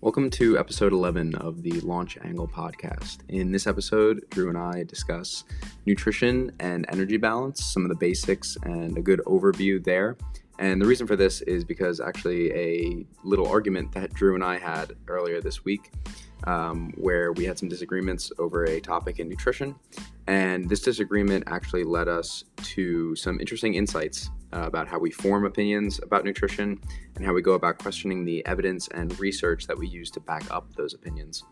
[0.00, 3.18] Welcome to episode 11 of the Launch Angle podcast.
[3.30, 5.42] In this episode, Drew and I discuss
[5.86, 10.16] nutrition and energy balance, some of the basics, and a good overview there.
[10.58, 14.58] And the reason for this is because actually a little argument that Drew and I
[14.58, 15.92] had earlier this week,
[16.44, 19.76] um, where we had some disagreements over a topic in nutrition.
[20.26, 25.44] And this disagreement actually led us to some interesting insights uh, about how we form
[25.44, 26.80] opinions about nutrition
[27.16, 30.50] and how we go about questioning the evidence and research that we use to back
[30.50, 31.44] up those opinions.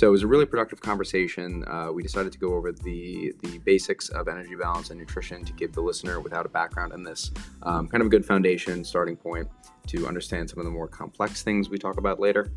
[0.00, 1.62] So it was a really productive conversation.
[1.68, 5.52] Uh, we decided to go over the the basics of energy balance and nutrition to
[5.52, 7.30] give the listener, without a background in this,
[7.64, 9.46] um, kind of a good foundation, starting point
[9.88, 12.50] to understand some of the more complex things we talk about later.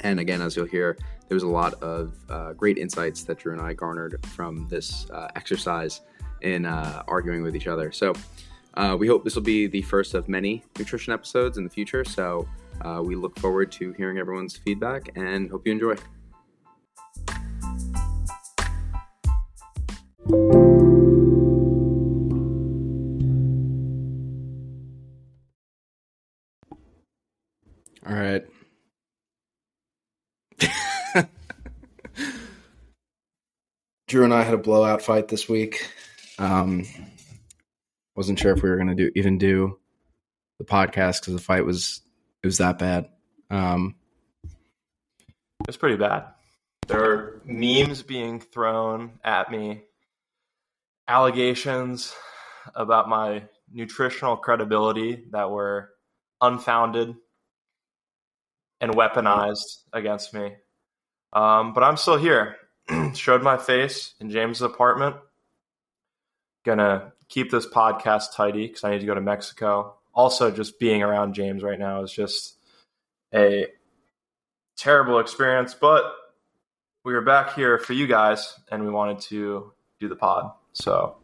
[0.00, 0.98] And again, as you'll hear,
[1.28, 5.08] there was a lot of uh, great insights that Drew and I garnered from this
[5.12, 6.02] uh, exercise
[6.42, 7.90] in uh, arguing with each other.
[7.90, 8.12] So
[8.74, 12.04] uh, we hope this will be the first of many nutrition episodes in the future.
[12.04, 12.46] So
[12.82, 15.94] uh, we look forward to hearing everyone's feedback and hope you enjoy.
[20.26, 20.36] All
[28.06, 28.42] right.
[34.08, 35.86] Drew and I had a blowout fight this week.
[36.38, 36.86] Um,
[38.16, 39.78] wasn't sure if we were going to do even do
[40.58, 42.00] the podcast because the fight was
[42.42, 43.10] it was that bad.
[43.50, 43.96] Um,
[44.44, 46.28] it was pretty bad.
[46.86, 49.82] There are memes being thrown at me,
[51.08, 52.14] allegations
[52.74, 55.90] about my nutritional credibility that were
[56.40, 57.14] unfounded
[58.80, 60.52] and weaponized against me.
[61.32, 62.56] Um, but I'm still here.
[63.14, 65.16] Showed my face in James's apartment.
[66.64, 69.94] Gonna keep this podcast tidy because I need to go to Mexico.
[70.14, 72.56] Also, just being around James right now is just
[73.34, 73.66] a
[74.76, 76.04] terrible experience, but
[77.04, 80.52] we are back here for you guys and we wanted to do the pod.
[80.74, 81.16] So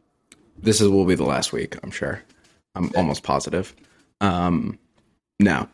[0.59, 2.23] this is will be the last week, I'm sure.
[2.75, 3.75] I'm almost positive.
[4.21, 4.79] Um
[5.39, 5.69] no.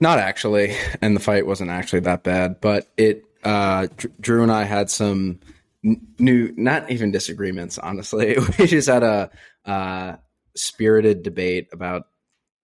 [0.00, 3.88] Not actually, and the fight wasn't actually that bad, but it uh
[4.20, 5.40] Drew and I had some
[5.82, 9.30] new not even disagreements honestly we just had a
[9.64, 10.16] uh,
[10.56, 12.06] spirited debate about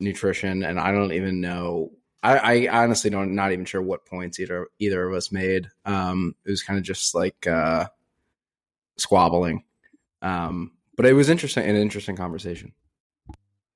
[0.00, 1.90] nutrition and i don't even know
[2.22, 6.34] I, I honestly don't not even sure what points either either of us made um
[6.44, 7.86] it was kind of just like uh
[8.96, 9.62] squabbling
[10.24, 12.72] um but it was interesting an interesting conversation.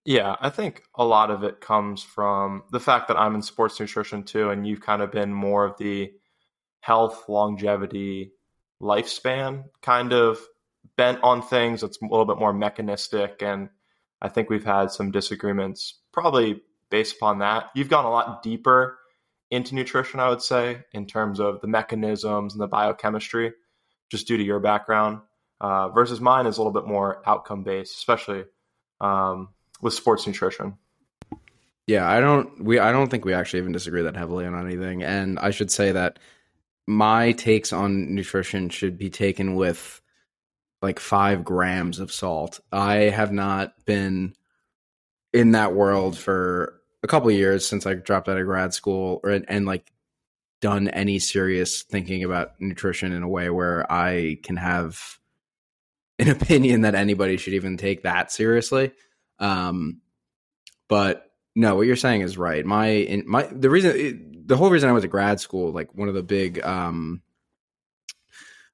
[0.04, 3.78] Yeah i think a lot of it comes from the fact that i'm in sports
[3.78, 6.12] nutrition too and you've kind of been more of the
[6.81, 8.32] health longevity
[8.81, 10.38] lifespan kind of
[10.97, 11.81] bent on things.
[11.81, 13.69] That's a little bit more mechanistic and
[14.22, 17.66] i think we've had some disagreements probably based upon that.
[17.75, 18.98] You've gone a lot deeper
[19.50, 23.53] into nutrition i would say in terms of the mechanisms and the biochemistry
[24.10, 25.20] just due to your background
[25.60, 28.44] uh, versus mine is a little bit more outcome based especially
[29.00, 29.48] um,
[29.80, 30.74] with sports nutrition
[31.86, 35.02] yeah i don't we i don't think we actually even disagree that heavily on anything
[35.02, 36.19] and i should say that
[36.88, 40.00] my takes on nutrition should be taken with
[40.80, 42.60] like five grams of salt.
[42.72, 44.34] I have not been
[45.32, 49.30] in that world for a couple years since I dropped out of grad school or,
[49.30, 49.92] and like
[50.60, 55.19] done any serious thinking about nutrition in a way where I can have
[56.28, 58.92] an opinion that anybody should even take that seriously.
[59.38, 60.00] Um,
[60.88, 62.64] but no, what you're saying is right.
[62.64, 65.94] My in my the reason it, the whole reason I went to grad school, like
[65.94, 67.22] one of the big um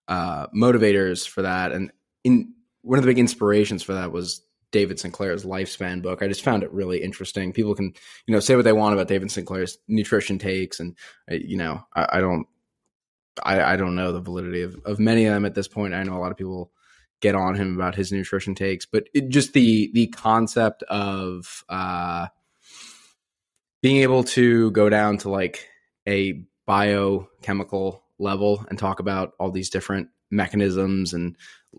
[0.06, 1.90] uh motivators for that and
[2.24, 2.52] in
[2.82, 6.20] one of the big inspirations for that was David Sinclair's lifespan book.
[6.20, 7.52] I just found it really interesting.
[7.52, 7.94] People can,
[8.26, 10.96] you know, say what they want about David Sinclair's nutrition takes, and
[11.30, 12.46] uh, you know, I, I don't,
[13.42, 15.94] I, I, don't know the validity of, of many of them at this point.
[15.94, 16.72] I know a lot of people
[17.24, 22.26] get on him about his nutrition takes, but it, just the the concept of uh,
[23.80, 25.66] being able to go down to like
[26.06, 31.34] a biochemical level and talk about all these different mechanisms and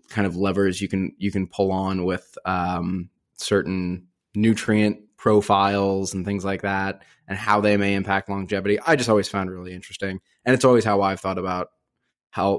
[0.08, 6.26] kind of levers you can you can pull on with um, certain nutrient profiles and
[6.26, 10.20] things like that and how they may impact longevity i just always found really interesting.
[10.44, 11.68] And it's always how i've thought about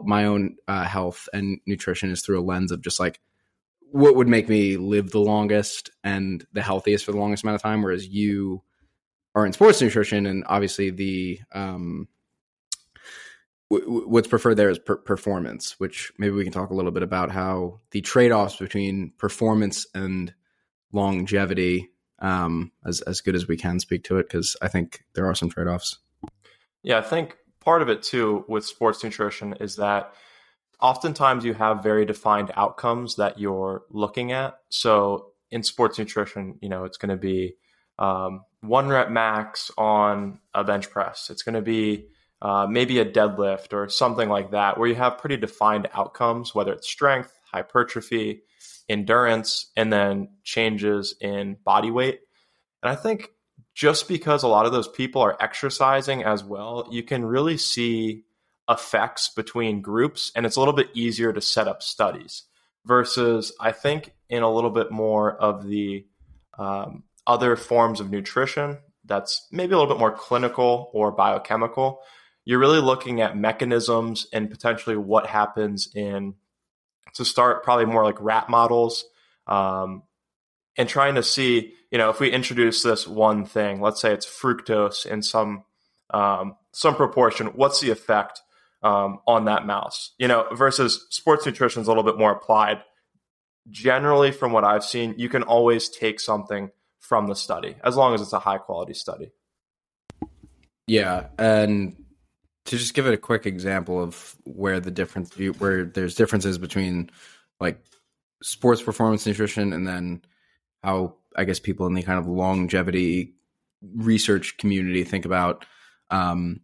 [0.06, 3.20] my own uh, health and nutrition is through a lens of just like
[3.92, 7.62] what would make me live the longest and the healthiest for the longest amount of
[7.62, 8.62] time whereas you
[9.38, 12.08] are in sports nutrition, and obviously the um,
[13.70, 17.30] what's preferred there is per- performance, which maybe we can talk a little bit about
[17.30, 20.34] how the trade offs between performance and
[20.92, 25.28] longevity, um, as as good as we can speak to it, because I think there
[25.28, 26.00] are some trade offs.
[26.82, 30.14] Yeah, I think part of it too with sports nutrition is that
[30.80, 34.58] oftentimes you have very defined outcomes that you're looking at.
[34.70, 37.56] So in sports nutrition, you know, it's going to be
[38.00, 41.30] um, one rep max on a bench press.
[41.30, 42.08] It's going to be
[42.42, 46.72] uh, maybe a deadlift or something like that, where you have pretty defined outcomes, whether
[46.72, 48.44] it's strength, hypertrophy,
[48.88, 52.22] endurance, and then changes in body weight.
[52.82, 53.32] And I think
[53.78, 58.24] just because a lot of those people are exercising as well, you can really see
[58.68, 62.44] effects between groups, and it's a little bit easier to set up studies
[62.88, 66.08] versus I think in a little bit more of the
[66.58, 72.00] um, other forms of nutrition that's maybe a little bit more clinical or biochemical.
[72.46, 76.34] You're really looking at mechanisms and potentially what happens in
[77.14, 79.06] to start probably more like rat models
[79.46, 80.02] um,
[80.78, 84.26] and trying to see you know if we introduce this one thing let's say it's
[84.26, 85.64] fructose in some
[86.12, 88.42] um, some proportion what's the effect
[88.84, 90.12] um, on that mouse.
[90.18, 92.84] You know, versus sports nutrition is a little bit more applied.
[93.70, 98.14] Generally, from what I've seen, you can always take something from the study as long
[98.14, 99.32] as it's a high quality study.
[100.88, 101.98] Yeah, and
[102.66, 107.10] to just give it a quick example of where the difference where there's differences between
[107.60, 107.82] like
[108.42, 110.22] sports performance nutrition and then
[110.84, 113.34] how I guess people in the kind of longevity
[113.96, 115.66] research community think about
[116.10, 116.62] um,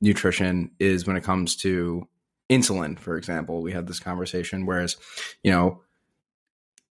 [0.00, 2.08] nutrition is when it comes to
[2.50, 3.62] insulin, for example.
[3.62, 4.96] We had this conversation, whereas,
[5.42, 5.82] you know,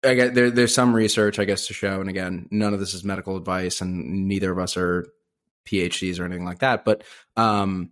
[0.04, 2.94] I get there, there's some research, I guess, to show, and again, none of this
[2.94, 5.08] is medical advice, and neither of us are
[5.66, 6.86] PhDs or anything like that.
[6.86, 7.04] But
[7.36, 7.92] um,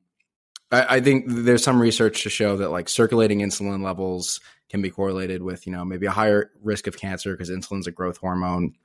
[0.72, 4.92] I, I think there's some research to show that like circulating insulin levels can be
[4.92, 8.76] correlated with, you know, maybe a higher risk of cancer because insulin's a growth hormone,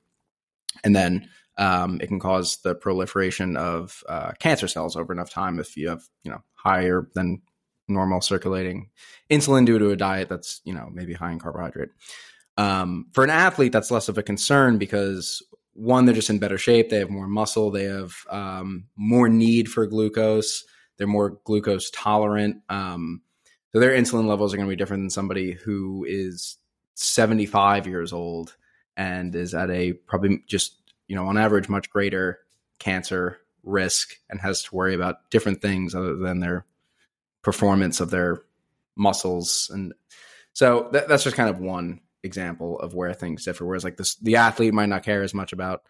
[0.84, 5.58] and then um, it can cause the proliferation of uh, cancer cells over enough time
[5.58, 7.42] if you have you know higher than
[7.88, 8.90] normal circulating
[9.30, 11.90] insulin due to a diet that's you know maybe high in carbohydrate.
[12.56, 15.42] Um, for an athlete, that's less of a concern because
[15.74, 16.90] one, they're just in better shape.
[16.90, 17.70] They have more muscle.
[17.70, 20.64] They have um, more need for glucose.
[20.96, 22.62] They're more glucose tolerant.
[22.68, 23.22] Um,
[23.72, 26.56] so their insulin levels are going to be different than somebody who is
[26.94, 28.56] 75 years old
[28.98, 30.78] and is at a probably just
[31.08, 32.38] you know, on average, much greater
[32.78, 36.64] cancer risk and has to worry about different things other than their
[37.42, 38.42] performance of their
[38.94, 39.70] muscles.
[39.72, 39.94] And
[40.52, 43.66] so that, that's just kind of one example of where things differ.
[43.66, 45.82] Whereas like this, the athlete might not care as much about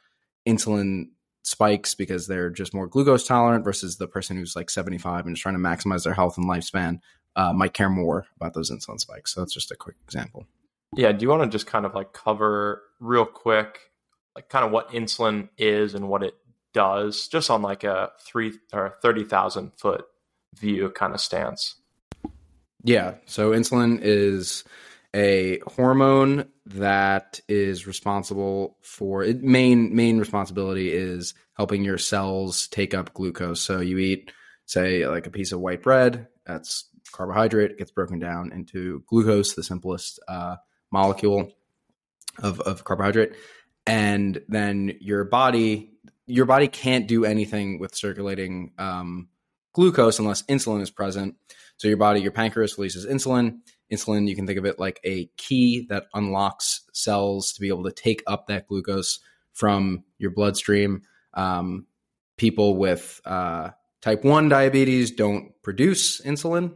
[0.47, 1.09] insulin
[1.43, 5.43] spikes because they're just more glucose tolerant versus the person who's like 75 and is
[5.43, 7.01] trying to maximize their health and lifespan
[7.37, 9.35] uh, might care more about those insulin spikes.
[9.35, 10.47] So that's just a quick example.
[10.97, 11.13] Yeah.
[11.13, 13.79] Do you want to just kind of like cover real quick
[14.39, 16.35] like kind of what insulin is and what it
[16.73, 20.05] does, just on like a three or thirty thousand foot
[20.55, 21.75] view kind of stance.
[22.85, 23.15] Yeah.
[23.27, 24.63] So insulin is
[25.13, 32.95] a hormone that is responsible for it main main responsibility is helping your cells take
[32.95, 33.61] up glucose.
[33.61, 34.31] So you eat
[34.67, 39.65] say like a piece of white bread, that's carbohydrate, gets broken down into glucose, the
[39.65, 40.57] simplest uh,
[40.91, 41.53] molecule
[42.39, 43.33] of, of carbohydrate
[43.87, 45.91] and then your body
[46.29, 49.29] your body can't do anything with circulating um,
[49.73, 51.35] glucose unless insulin is present.
[51.79, 53.61] So your body, your pancreas releases insulin.
[53.91, 57.85] Insulin, you can think of it like a key that unlocks cells to be able
[57.85, 59.21] to take up that glucose
[59.55, 61.03] from your bloodstream.
[61.33, 61.87] Um,
[62.37, 63.71] people with uh,
[64.03, 66.75] type 1 diabetes don't produce insulin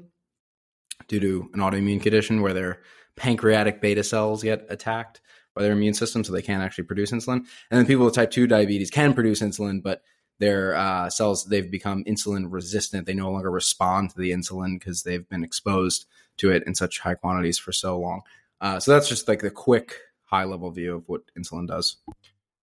[1.08, 2.80] due to an autoimmune condition where their
[3.16, 5.20] pancreatic beta cells get attacked
[5.54, 7.44] by their immune system, so they can't actually produce insulin.
[7.70, 10.02] And then people with type 2 diabetes can produce insulin, but
[10.38, 13.06] their uh, cells, they've become insulin resistant.
[13.06, 16.06] They no longer respond to the insulin because they've been exposed
[16.38, 18.22] to it in such high quantities for so long.
[18.60, 21.96] Uh, so that's just like the quick high level view of what insulin does.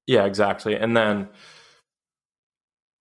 [0.08, 0.76] Yeah, exactly.
[0.76, 1.30] And then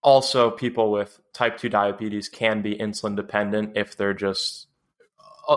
[0.03, 4.68] also people with type 2 diabetes can be insulin dependent if they're just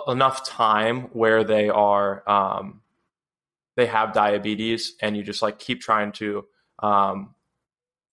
[0.07, 2.81] enough time where they are um,
[3.75, 6.45] they have diabetes and you just like keep trying to
[6.79, 7.35] um,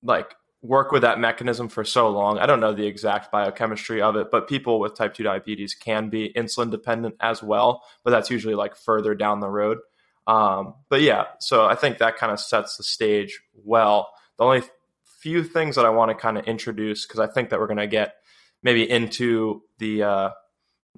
[0.03, 2.39] like work with that mechanism for so long.
[2.39, 6.09] I don't know the exact biochemistry of it, but people with type 2 diabetes can
[6.09, 9.79] be insulin dependent as well, but that's usually like further down the road.
[10.27, 14.11] Um, but yeah, so I think that kind of sets the stage well.
[14.37, 14.63] The only
[15.21, 17.79] few things that I want to kind of introduce, because I think that we're going
[17.79, 18.15] to get
[18.63, 20.31] maybe into the uh,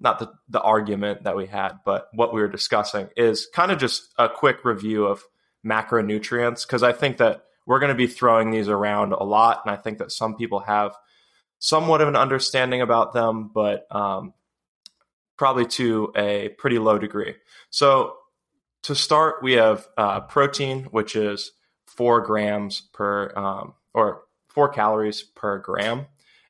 [0.00, 3.78] not the, the argument that we had, but what we were discussing is kind of
[3.78, 5.22] just a quick review of
[5.64, 9.62] macronutrients because I think that we're going to be throwing these around a lot.
[9.64, 10.96] And I think that some people have
[11.58, 14.32] somewhat of an understanding about them, but um,
[15.36, 17.34] probably to a pretty low degree.
[17.68, 18.16] So
[18.82, 21.52] to start, we have uh, protein, which is
[21.86, 26.06] four grams per um, or four calories per gram.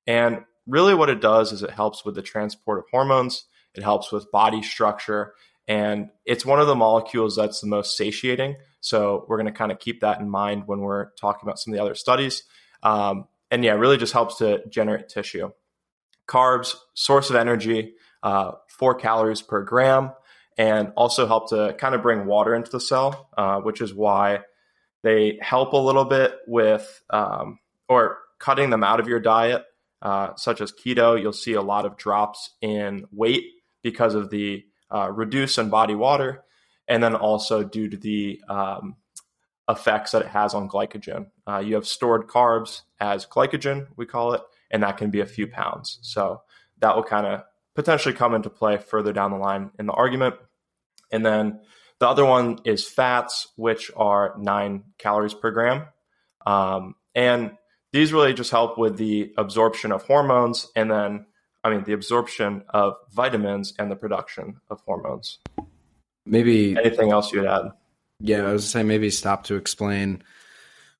[0.06, 4.12] And really, what it does is it helps with the transport of hormones, it helps
[4.12, 5.34] with body structure,
[5.68, 8.56] and it's one of the molecules that's the most satiating.
[8.80, 11.72] So, we're going to kind of keep that in mind when we're talking about some
[11.72, 12.44] of the other studies.
[12.82, 15.50] Um, and yeah, really just helps to generate tissue.
[16.28, 20.12] Carbs, source of energy, uh, four calories per gram,
[20.56, 24.40] and also help to kind of bring water into the cell, uh, which is why
[25.02, 27.58] they help a little bit with um,
[27.88, 29.64] or cutting them out of your diet,
[30.02, 31.20] uh, such as keto.
[31.20, 33.44] You'll see a lot of drops in weight
[33.82, 36.42] because of the uh, reduce in body water,
[36.88, 38.96] and then also due to the um,
[39.68, 41.26] effects that it has on glycogen.
[41.46, 45.26] Uh, you have stored carbs as glycogen, we call it, and that can be a
[45.26, 45.98] few pounds.
[46.02, 46.42] So
[46.80, 50.34] that will kind of potentially come into play further down the line in the argument.
[51.12, 51.60] And then
[51.98, 55.86] the other one is fats, which are nine calories per gram.
[56.46, 57.52] Um, and
[57.92, 61.26] these really just help with the absorption of hormones and then,
[61.64, 65.38] I mean, the absorption of vitamins and the production of hormones.
[66.24, 67.72] Maybe anything else you'd add?
[68.20, 70.22] Yeah, I was saying maybe stop to explain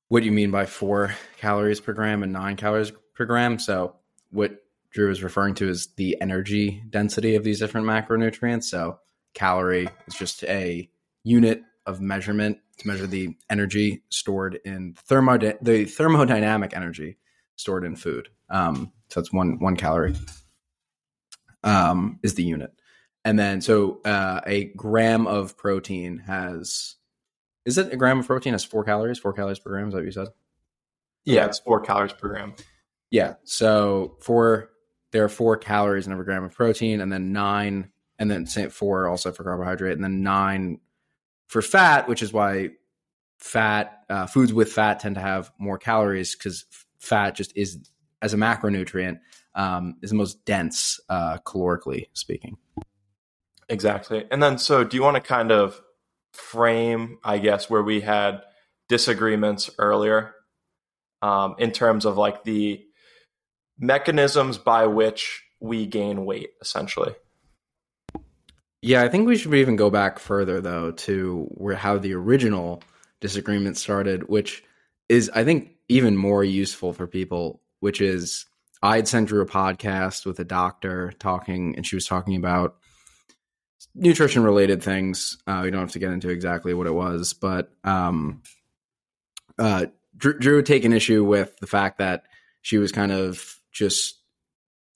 [0.09, 3.59] what you mean by four calories per gram and nine calories per gram.
[3.59, 3.95] So,
[4.31, 4.57] what
[4.91, 8.65] Drew is referring to is the energy density of these different macronutrients.
[8.65, 8.99] So,
[9.35, 10.91] calorie is just a
[11.23, 17.19] unit of measurement to measure the energy stored in thermod the thermodynamic energy
[17.57, 18.29] stored in food.
[18.49, 20.17] Um, so that's one one calorie
[21.63, 22.73] um, is the unit,
[23.25, 26.97] and then so uh, a gram of protein has
[27.67, 29.19] is it a gram of protein has four calories?
[29.19, 29.89] Four calories per gram?
[29.89, 30.29] Is that what you said?
[31.25, 32.55] Yeah, it's four calories per gram.
[33.11, 34.71] Yeah, so four
[35.13, 39.09] there are four calories in every gram of protein, and then nine, and then four
[39.09, 40.81] also for carbohydrate, and then nine
[41.51, 42.69] for fat, which is why
[43.41, 46.65] fat uh, foods with fat tend to have more calories because
[47.01, 47.91] fat just is
[48.23, 49.19] as a macronutrient
[49.57, 52.57] um, is the most dense uh, calorically speaking.
[53.69, 55.81] Exactly, and then so do you want to kind of
[56.33, 58.43] frame, I guess, where we had
[58.89, 60.35] disagreements earlier
[61.21, 62.85] um, in terms of like the
[63.77, 67.15] mechanisms by which we gain weight, essentially.
[68.83, 72.83] Yeah, I think we should even go back further though to where how the original
[73.21, 74.65] disagreement started, which
[75.09, 78.47] is I think even more useful for people, which is
[78.83, 82.77] I'd sent Drew a podcast with a doctor talking, and she was talking about
[83.95, 85.37] nutrition related things.
[85.47, 88.43] Uh, we don't have to get into exactly what it was, but um,
[89.59, 92.23] uh, Drew, Drew had taken issue with the fact that
[92.63, 94.19] she was kind of just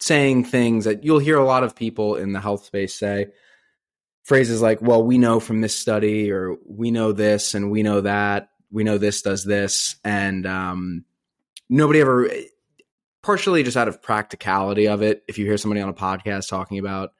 [0.00, 3.29] saying things that you'll hear a lot of people in the health space say
[4.25, 8.00] phrases like, well, we know from this study, or we know this, and we know
[8.00, 9.97] that, we know this does this.
[10.04, 11.04] And um,
[11.69, 12.28] nobody ever,
[13.23, 16.78] partially just out of practicality of it, if you hear somebody on a podcast talking
[16.78, 17.12] about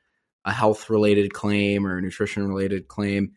[0.45, 3.33] a health related claim or a nutrition related claim,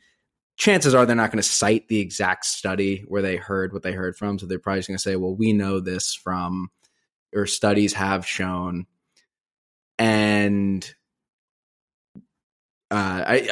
[0.57, 3.93] chances are they're not going to cite the exact study where they heard what they
[3.93, 4.39] heard from.
[4.39, 6.71] So they're probably just going to say, well, we know this from,
[7.33, 8.87] or studies have shown.
[9.99, 10.89] And
[12.89, 13.47] uh, I,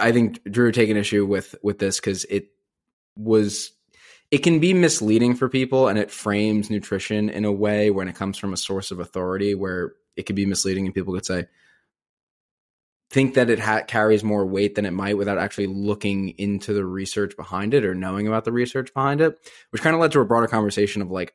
[0.00, 2.48] I I think Drew taking issue with with this because it
[3.16, 3.72] was
[4.30, 8.14] it can be misleading for people and it frames nutrition in a way when it
[8.14, 11.46] comes from a source of authority where it could be misleading and people could say
[13.10, 16.84] think that it ha- carries more weight than it might without actually looking into the
[16.84, 19.38] research behind it or knowing about the research behind it
[19.70, 21.34] which kind of led to a broader conversation of like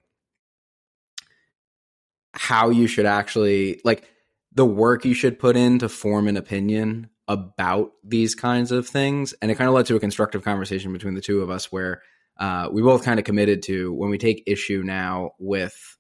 [2.34, 4.08] how you should actually like
[4.54, 9.34] the work you should put in to form an opinion about these kinds of things.
[9.42, 12.02] And it kind of led to a constructive conversation between the two of us where
[12.38, 15.98] uh, we both kind of committed to when we take issue now with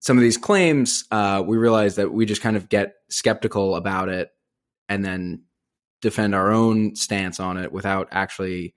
[0.00, 4.08] some of these claims, uh, we realize that we just kind of get skeptical about
[4.08, 4.30] it
[4.88, 5.44] and then
[6.00, 8.74] defend our own stance on it without actually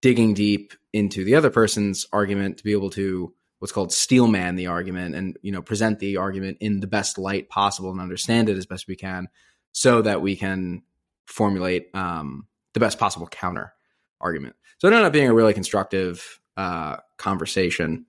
[0.00, 4.66] digging deep into the other person's argument to be able to what's called steelman the
[4.66, 8.56] argument and you know present the argument in the best light possible and understand it
[8.56, 9.28] as best we can
[9.72, 10.82] so that we can
[11.26, 13.72] formulate um, the best possible counter
[14.20, 14.56] argument.
[14.78, 18.06] So it ended up being a really constructive uh, conversation.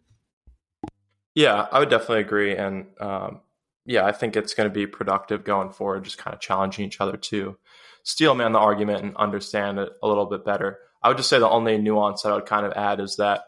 [1.36, 3.42] Yeah, I would definitely agree, and um,
[3.86, 6.04] yeah, I think it's going to be productive going forward.
[6.04, 7.58] Just kind of challenging each other to
[8.04, 10.80] steel man the argument and understand it a little bit better.
[11.02, 13.46] I would just say the only nuance that I would kind of add is that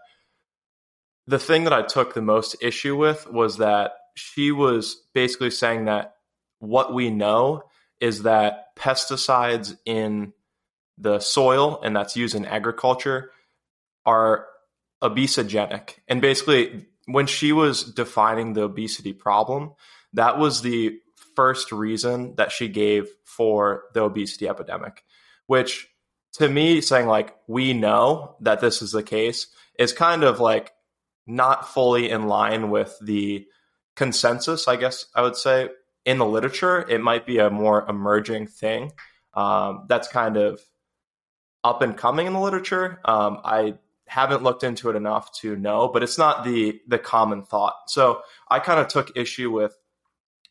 [1.28, 5.86] the thing that I took the most issue with was that she was basically saying
[5.86, 6.16] that
[6.60, 7.64] what we know
[8.06, 10.32] is that pesticides in
[10.96, 13.32] the soil and that's used in agriculture
[14.06, 14.46] are
[15.02, 15.96] obesogenic.
[16.08, 19.74] And basically, when she was defining the obesity problem,
[20.14, 21.00] that was the
[21.36, 25.04] first reason that she gave for the obesity epidemic,
[25.48, 25.88] which
[26.34, 29.48] to me, saying like, we know that this is the case
[29.80, 30.74] is kind of like
[31.26, 33.48] not fully in line with the
[33.96, 35.70] consensus, I guess I would say,
[36.06, 36.86] in the literature.
[36.88, 38.92] It might be a more emerging thing
[39.34, 40.62] um, that's kind of
[41.64, 43.00] up and coming in the literature.
[43.06, 43.76] Um, I
[44.08, 47.76] haven't looked into it enough to know, but it's not the the common thought.
[47.88, 49.76] So I kind of took issue with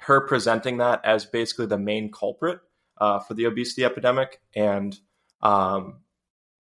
[0.00, 2.58] her presenting that as basically the main culprit
[2.98, 4.98] uh, for the obesity epidemic, and
[5.40, 6.00] um,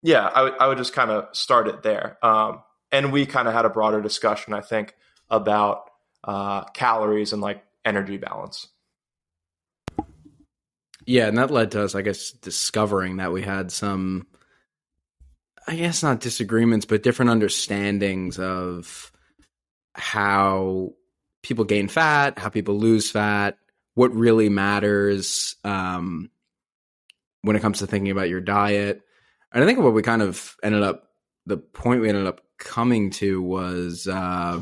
[0.01, 2.17] yeah, I, w- I would just kind of start it there.
[2.21, 4.93] Um, and we kind of had a broader discussion, I think,
[5.29, 5.89] about
[6.23, 8.67] uh, calories and like energy balance.
[11.05, 14.27] Yeah, and that led to us, I guess, discovering that we had some
[15.67, 19.11] I guess not disagreements, but different understandings of
[19.93, 20.93] how
[21.41, 23.57] people gain fat, how people lose fat,
[23.95, 26.29] what really matters um,
[27.41, 29.01] when it comes to thinking about your diet.
[29.53, 31.09] And I think what we kind of ended up,
[31.45, 34.61] the point we ended up coming to was uh,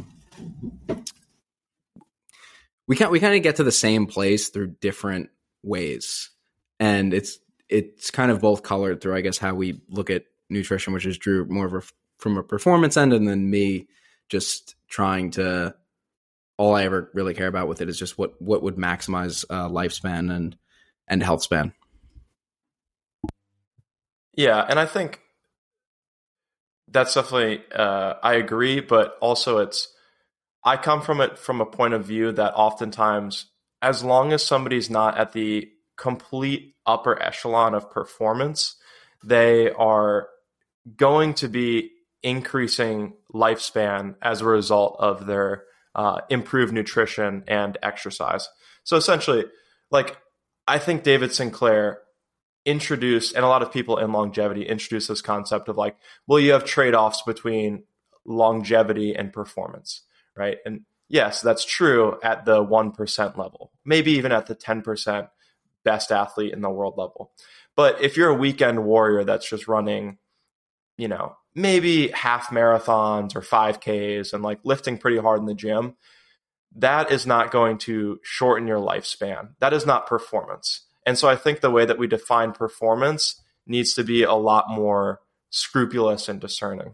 [2.88, 5.30] we can we kind of get to the same place through different
[5.64, 6.30] ways,
[6.80, 7.40] and it's
[7.70, 11.18] it's kind of both colored through, I guess, how we look at nutrition, which is
[11.18, 11.82] Drew more of a,
[12.18, 13.88] from a performance end, and then me
[14.30, 15.76] just trying to.
[16.58, 19.68] All I ever really care about with it is just what what would maximize uh,
[19.68, 20.56] lifespan and
[21.08, 21.74] and health span.
[24.34, 25.22] Yeah, and I think
[26.88, 29.88] that's definitely uh, I agree, but also it's
[30.64, 33.46] I come from it from a point of view that oftentimes,
[33.82, 38.76] as long as somebody's not at the complete upper echelon of performance,
[39.24, 40.28] they are
[40.96, 41.92] going to be
[42.24, 45.64] increasing lifespan as a result of their
[45.96, 48.48] uh, improved nutrition and exercise.
[48.84, 49.46] So essentially,
[49.90, 50.18] like
[50.68, 52.00] I think David Sinclair
[52.66, 56.52] introduced, and a lot of people in longevity introduce this concept of like, well, you
[56.54, 57.84] have trade offs between
[58.26, 60.04] longevity and performance,
[60.36, 60.58] right?
[60.66, 65.30] And yes, that's true at the 1% level, maybe even at the 10%
[65.84, 67.32] best athlete in the world level.
[67.76, 70.18] But if you're a weekend warrior that's just running
[71.02, 75.96] you know, maybe half marathons or 5Ks and like lifting pretty hard in the gym,
[76.76, 79.50] that is not going to shorten your lifespan.
[79.60, 80.82] That is not performance.
[81.06, 84.70] And so I think the way that we define performance needs to be a lot
[84.70, 86.94] more scrupulous and discerning.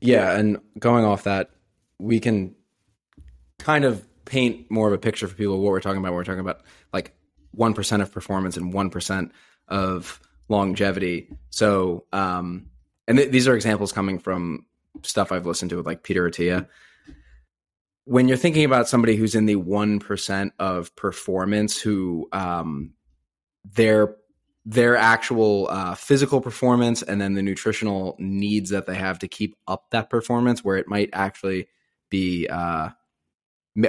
[0.00, 1.50] Yeah, and going off that,
[1.98, 2.54] we can
[3.58, 6.12] kind of paint more of a picture for people of what we're talking about.
[6.12, 7.14] We're talking about like
[7.56, 9.30] 1% of performance and 1%
[9.68, 11.28] of longevity.
[11.50, 12.66] So, um,
[13.06, 14.66] and th- these are examples coming from
[15.02, 16.68] stuff I've listened to with like Peter Attia.
[18.04, 22.94] When you're thinking about somebody who's in the 1% of performance who, um,
[23.64, 24.16] their
[24.64, 29.56] their actual uh, physical performance and then the nutritional needs that they have to keep
[29.66, 31.68] up that performance, where it might actually
[32.10, 32.90] be uh,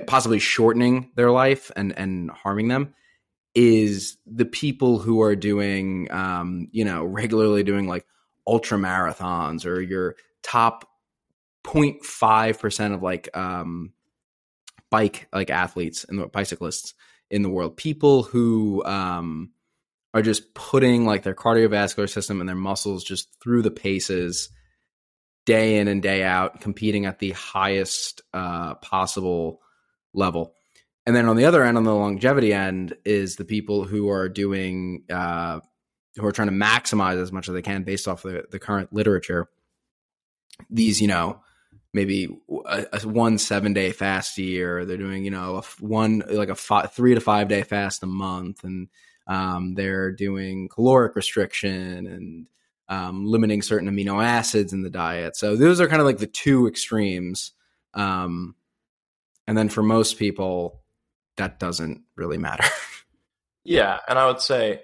[0.08, 2.94] possibly shortening their life and and harming them
[3.56, 8.06] is the people who are doing, um, you know, regularly doing like
[8.48, 10.86] ultra marathons or your top
[11.64, 13.92] 0.5% of like um,
[14.90, 16.94] bike like athletes and bicyclists
[17.30, 17.76] in the world.
[17.76, 19.52] People who um,
[20.14, 24.50] are just putting like their cardiovascular system and their muscles just through the paces
[25.50, 29.62] day in and day out, competing at the highest uh, possible
[30.14, 30.54] level.
[31.08, 34.30] And then on the other end, on the longevity end, is the people who are
[34.30, 35.60] doing, uh,
[36.18, 38.94] who are trying to maximize as much as they can based off the, the current
[38.94, 39.48] literature.
[40.70, 41.42] These, you know,
[41.96, 42.30] maybe
[42.68, 44.86] a, a one seven day fast a year.
[44.86, 48.64] They're doing, you know, a one like a three to five day fast a month,
[48.64, 48.88] and
[49.26, 52.46] um, they're doing caloric restriction and
[52.90, 55.38] um, limiting certain amino acids in the diet.
[55.38, 57.52] So those are kind of like the two extremes.
[57.94, 58.56] Um,
[59.48, 60.82] and then for most people,
[61.38, 62.66] that doesn't really matter.
[63.64, 64.82] yeah, and I would say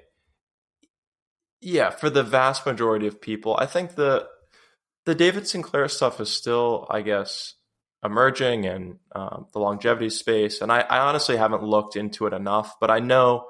[1.65, 4.27] yeah, for the vast majority of people, I think the
[5.05, 7.55] the David Sinclair stuff is still, I guess,
[8.03, 12.75] emerging in um, the longevity space, and I, I honestly haven't looked into it enough,
[12.79, 13.47] but I know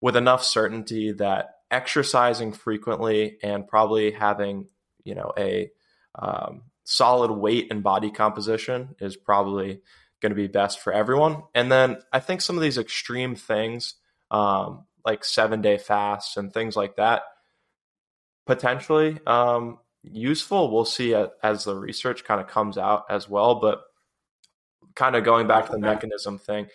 [0.00, 4.68] with enough certainty that exercising frequently and probably having
[5.02, 5.70] you know a
[6.14, 9.80] um, solid weight and body composition is probably
[10.20, 11.42] going to be best for everyone.
[11.54, 13.94] And then I think some of these extreme things,
[14.30, 17.22] um, like seven day fasts and things like that,
[18.46, 20.72] potentially um, useful.
[20.72, 23.56] We'll see as the research kind of comes out as well.
[23.56, 23.82] But
[24.94, 26.68] kind of going back to the mechanism thing,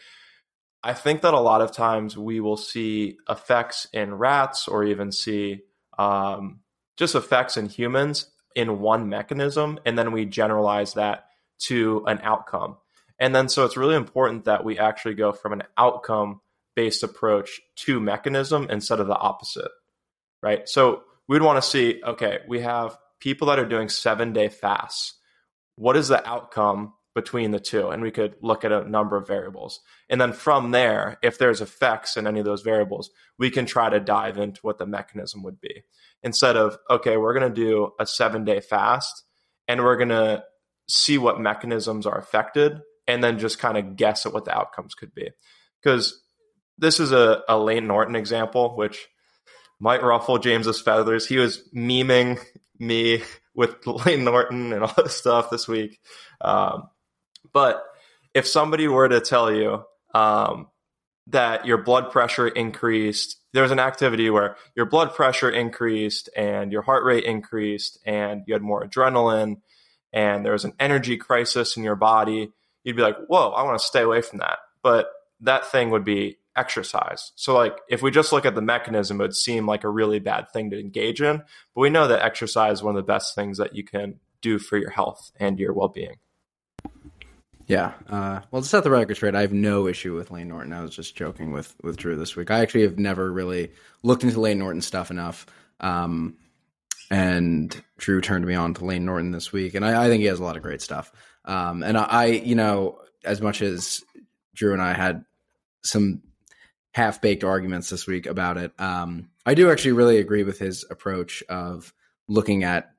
[0.88, 5.12] I think that a lot of times we will see effects in rats or even
[5.12, 5.64] see
[6.00, 6.62] um,
[6.96, 11.26] just effects in humans in one mechanism, and then we generalize that
[11.64, 12.78] to an outcome.
[13.20, 16.40] And then so it's really important that we actually go from an outcome
[16.74, 19.72] based approach to mechanism instead of the opposite,
[20.42, 20.70] right?
[20.70, 25.16] So we'd want to see okay, we have people that are doing seven day fasts.
[25.76, 27.90] What is the outcome between the two?
[27.90, 29.80] And we could look at a number of variables.
[30.08, 33.90] And then from there, if there's effects in any of those variables, we can try
[33.90, 35.84] to dive into what the mechanism would be.
[36.22, 39.24] Instead of, okay, we're going to do a seven day fast
[39.68, 40.44] and we're going to
[40.88, 44.94] see what mechanisms are affected and then just kind of guess at what the outcomes
[44.94, 45.30] could be.
[45.82, 46.22] Because
[46.78, 49.08] this is a, a Layne Norton example, which
[49.80, 51.26] might ruffle James's feathers.
[51.28, 52.40] He was memeing
[52.80, 53.24] me
[53.56, 56.00] with Layne Norton and all this stuff this week.
[56.40, 56.90] Um,
[57.58, 57.84] but
[58.36, 60.68] if somebody were to tell you um,
[61.26, 66.72] that your blood pressure increased, there was an activity where your blood pressure increased and
[66.72, 69.56] your heart rate increased and you had more adrenaline
[70.14, 72.52] and there was an energy crisis in your body,
[72.84, 74.60] you'd be like, whoa, I want to stay away from that.
[74.84, 75.08] But
[75.42, 77.32] that thing would be exercise.
[77.34, 80.20] So, like, if we just look at the mechanism, it would seem like a really
[80.20, 81.38] bad thing to engage in.
[81.74, 84.60] But we know that exercise is one of the best things that you can do
[84.60, 86.18] for your health and your well being.
[87.68, 87.94] Yeah.
[88.10, 90.72] Uh, well, to set the record straight, I have no issue with Layne Norton.
[90.72, 92.50] I was just joking with, with Drew this week.
[92.50, 93.72] I actually have never really
[94.04, 95.46] looked into Layne Norton stuff enough.
[95.82, 96.38] Um,
[97.12, 100.28] and Drew turned me on to Layne Norton this week, and I, I think he
[100.28, 101.12] has a lot of great stuff.
[101.46, 104.02] Um, and I, I, you know, as much as
[104.56, 105.26] Drew and I had
[105.84, 106.22] some
[106.92, 108.72] half baked arguments this week about it.
[108.80, 111.94] Um, I do actually really agree with his approach of
[112.28, 112.92] looking at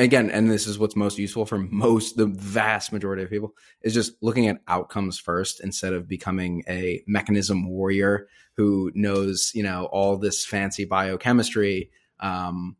[0.00, 3.94] again, and this is what's most useful for most the vast majority of people is
[3.94, 9.84] just looking at outcomes first instead of becoming a mechanism warrior who knows you know
[9.86, 12.76] all this fancy biochemistry um,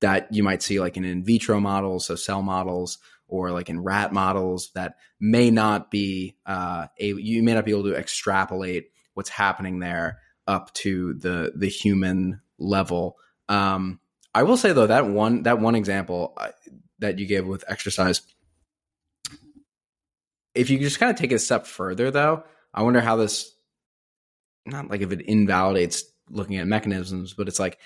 [0.00, 3.82] that you might see like in in vitro models, so cell models, or like in
[3.82, 8.90] rat models that may not be uh, a you may not be able to extrapolate
[9.14, 13.16] what's happening there up to the the human level.
[13.48, 14.00] Um,
[14.36, 16.50] I will say though that one that one example uh,
[16.98, 18.20] that you gave with exercise,
[20.54, 22.44] if you just kind of take it a step further though,
[22.74, 23.50] I wonder how this
[24.66, 27.78] not like if it invalidates looking at mechanisms, but it's like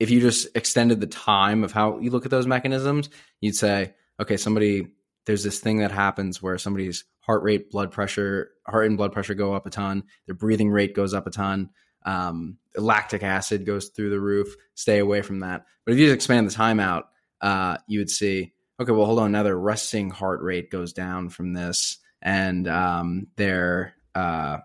[0.00, 3.10] if you just extended the time of how you look at those mechanisms,
[3.42, 4.86] you'd say, okay, somebody
[5.26, 9.34] there's this thing that happens where somebody's heart rate, blood pressure, heart and blood pressure
[9.34, 10.04] go up a ton.
[10.24, 11.68] Their breathing rate goes up a ton.
[12.04, 14.54] Um, lactic acid goes through the roof.
[14.74, 15.66] Stay away from that.
[15.84, 19.18] But if you just expand the time out, uh, you would see, okay, well, hold
[19.18, 19.32] on.
[19.32, 24.58] Now their resting heart rate goes down from this, and um, their uh,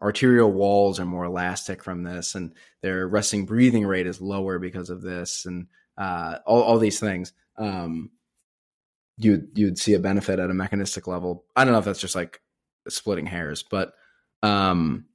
[0.00, 4.90] arterial walls are more elastic from this, and their resting breathing rate is lower because
[4.90, 5.66] of this, and
[5.98, 7.32] uh, all, all these things.
[7.56, 8.10] Um,
[9.18, 11.44] you you'd see a benefit at a mechanistic level.
[11.54, 12.40] I don't know if that's just like
[12.88, 13.94] splitting hairs, but
[14.42, 15.06] um,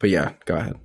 [0.00, 0.76] but yeah, go ahead.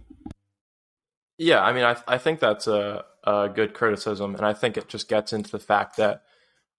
[1.37, 4.87] Yeah, I mean, I I think that's a a good criticism, and I think it
[4.87, 6.21] just gets into the fact that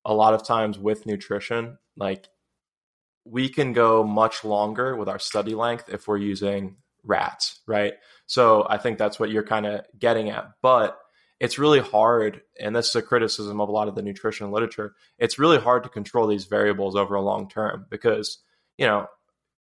[0.05, 2.29] a lot of times with nutrition, like
[3.25, 7.95] we can go much longer with our study length if we're using rats, right?
[8.27, 10.97] So I think that's what you're kind of getting at, but
[11.41, 14.95] it's really hard, and this is a criticism of a lot of the nutrition literature.
[15.19, 18.39] It's really hard to control these variables over a long term because,
[18.79, 19.09] you know,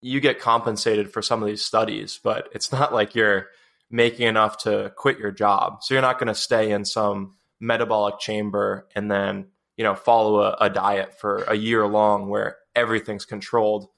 [0.05, 3.47] you get compensated for some of these studies, but it's not like you're
[3.91, 5.83] making enough to quit your job.
[5.83, 9.47] So you're not going to stay in some metabolic chamber and then,
[9.79, 13.89] you know, follow a, a diet for a year long where everything's controlled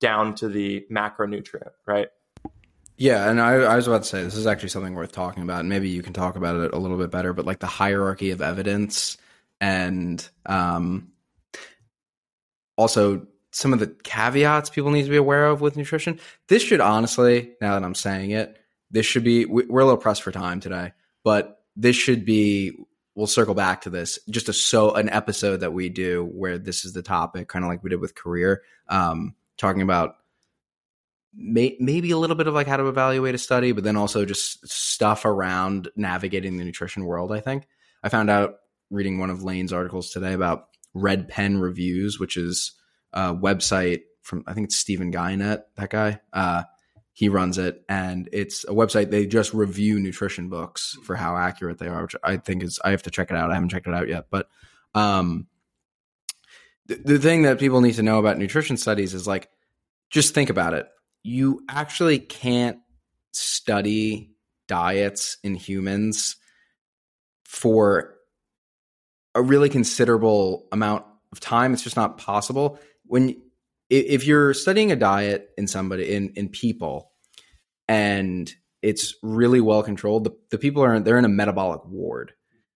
[0.00, 2.08] down to the macronutrient, right?
[2.98, 5.60] Yeah, and I, I, was about to say this is actually something worth talking about.
[5.60, 8.32] And maybe you can talk about it a little bit better, but like the hierarchy
[8.32, 9.16] of evidence
[9.62, 11.10] and um,
[12.76, 16.18] also some of the caveats people need to be aware of with nutrition.
[16.48, 18.58] This should honestly, now that I'm saying it,
[18.90, 19.46] this should be.
[19.46, 22.72] We're a little pressed for time today, but this should be.
[23.14, 24.18] We'll circle back to this.
[24.28, 27.68] Just a so an episode that we do where this is the topic, kind of
[27.68, 30.16] like we did with career, um, talking about
[31.32, 34.24] may, maybe a little bit of like how to evaluate a study, but then also
[34.24, 37.30] just stuff around navigating the nutrition world.
[37.30, 37.68] I think
[38.02, 38.56] I found out
[38.90, 42.72] reading one of Layne's articles today about Red Pen Reviews, which is
[43.14, 46.20] a website from I think it's Stephen Guyenet, that guy.
[46.32, 46.64] Uh,
[47.12, 49.10] he runs it, and it's a website.
[49.10, 52.90] They just review nutrition books for how accurate they are, which I think is I
[52.90, 53.50] have to check it out.
[53.50, 54.48] I haven't checked it out yet, but
[54.94, 55.46] um,
[56.86, 59.48] the, the thing that people need to know about nutrition studies is like,
[60.10, 60.88] just think about it.
[61.22, 62.78] You actually can't
[63.32, 64.34] study
[64.66, 66.36] diets in humans
[67.44, 68.14] for
[69.34, 71.72] a really considerable amount of time.
[71.72, 72.78] It's just not possible.
[73.06, 73.40] When
[73.90, 77.10] if you're studying a diet in somebody in in people
[77.88, 82.32] and it's really well controlled, the, the people are they're in a metabolic ward,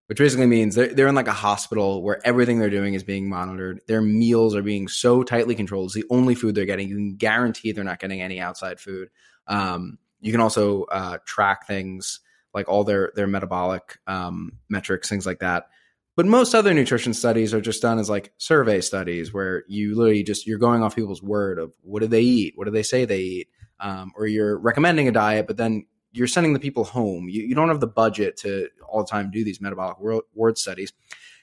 [0.06, 3.28] which basically means they're they're in like a hospital where everything they're doing is being
[3.28, 3.80] monitored.
[3.86, 5.86] Their meals are being so tightly controlled.
[5.86, 6.88] It's the only food they're getting.
[6.88, 9.08] You can guarantee they're not getting any outside food.
[9.46, 12.20] Um, you can also uh, track things
[12.54, 15.68] like all their their metabolic um, metrics, things like that.
[16.18, 20.24] But most other nutrition studies are just done as like survey studies where you literally
[20.24, 23.04] just you're going off people's word of what do they eat, what do they say
[23.04, 27.28] they eat, um, or you're recommending a diet, but then you're sending the people home.
[27.28, 29.98] You, you don't have the budget to all the time do these metabolic
[30.34, 30.92] ward studies,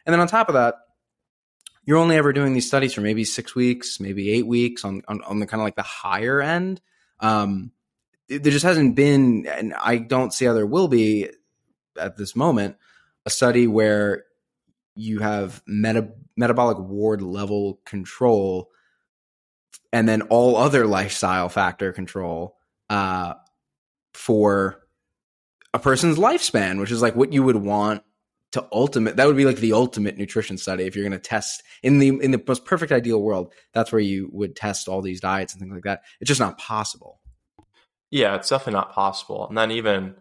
[0.06, 0.76] and then on top of that,
[1.86, 5.22] you're only ever doing these studies for maybe six weeks, maybe eight weeks on on,
[5.22, 6.82] on the kind of like the higher end.
[7.22, 7.72] Um,
[8.28, 11.30] there just hasn't been, and I don't see how there will be
[11.98, 12.76] at this moment,
[13.26, 14.26] a study where
[14.96, 18.70] you have meta, metabolic ward level control
[19.92, 22.58] and then all other lifestyle factor control
[22.90, 23.34] uh,
[24.14, 24.82] for
[25.74, 28.04] a person's lifespan, which is like what you would want
[28.54, 29.18] to ultimate.
[29.18, 32.10] That would be like the ultimate nutrition study if you're going to test in the
[32.10, 33.54] in the most perfect ideal world.
[33.74, 36.02] That's where you would test all these diets and things like that.
[36.20, 37.20] It's just not possible.
[38.12, 39.48] Yeah, it's definitely not possible.
[39.48, 40.16] And then even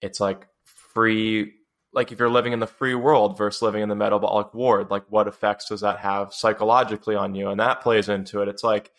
[0.00, 1.52] it's like free
[1.96, 5.04] like if you're living in the free world versus living in the metabolic ward, like
[5.08, 7.48] what effects does that have psychologically on you?
[7.48, 8.48] And that plays into it.
[8.48, 8.92] It's like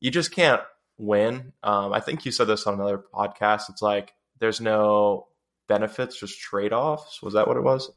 [0.00, 0.60] you just can't
[0.98, 1.54] win.
[1.62, 3.70] Um, I think you said this on another podcast.
[3.70, 5.28] It's like there's no
[5.66, 7.22] benefits, just trade offs.
[7.22, 7.90] Was that what it was?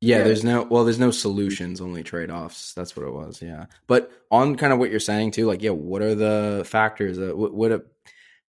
[0.00, 2.74] Yeah, yeah, there's no well, there's no solutions, only trade offs.
[2.74, 3.40] That's what it was.
[3.40, 7.18] Yeah, but on kind of what you're saying too, like yeah, what are the factors?
[7.18, 7.86] Uh, what, what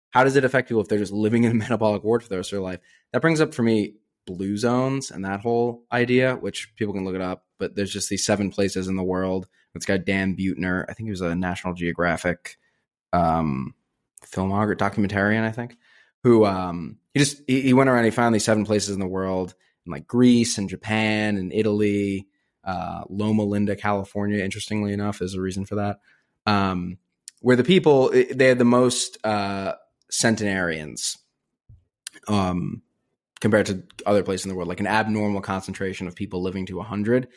[0.10, 2.36] how does it affect people if they're just living in a metabolic ward for the
[2.36, 2.82] rest of their life?
[3.13, 3.93] That brings up for me
[4.25, 7.45] blue zones and that whole idea, which people can look it up.
[7.57, 9.47] But there's just these seven places in the world.
[9.73, 10.85] It's got Dan Buettner.
[10.89, 12.57] I think he was a National Geographic
[13.13, 13.75] um,
[14.25, 15.77] filmographer, documentarian, I think,
[16.23, 18.05] who um, he just he, he, went around.
[18.05, 19.53] He found these seven places in the world,
[19.85, 22.27] in like Greece and Japan and Italy,
[22.63, 24.43] uh, Loma Linda, California.
[24.43, 25.99] Interestingly enough, is a reason for that.
[26.45, 26.97] Um,
[27.41, 29.73] where the people they had the most uh,
[30.09, 31.17] centenarians
[32.27, 32.81] um,
[33.45, 36.77] compared to other places in the world, like an abnormal concentration of people living to
[36.77, 37.27] 100.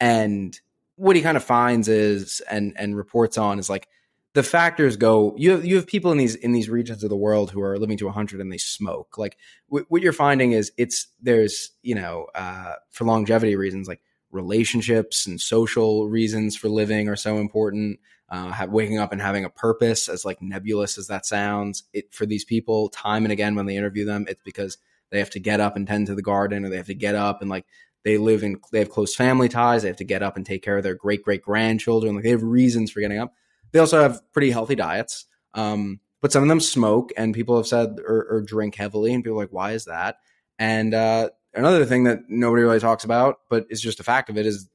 [0.00, 0.58] And
[0.96, 3.86] what he kind of finds is and and reports on is like
[4.32, 7.16] the factors go you have you have people in these in these regions of the
[7.16, 9.36] world who are living to 100 and they smoke like
[9.68, 15.26] w- what you're finding is it's there's you know uh, for longevity reasons like relationships
[15.26, 19.50] and social reasons for living are so important uh, have, waking up and having a
[19.50, 23.66] purpose, as like nebulous as that sounds, it for these people, time and again when
[23.66, 24.78] they interview them, it's because
[25.10, 27.14] they have to get up and tend to the garden, or they have to get
[27.14, 27.66] up and like
[28.04, 29.82] they live in they have close family ties.
[29.82, 32.14] They have to get up and take care of their great great grandchildren.
[32.14, 33.34] Like they have reasons for getting up.
[33.72, 37.66] They also have pretty healthy diets, um, but some of them smoke, and people have
[37.66, 40.16] said or, or drink heavily, and people are like, why is that?
[40.58, 44.36] And uh, another thing that nobody really talks about, but is just a fact of
[44.36, 44.68] it, is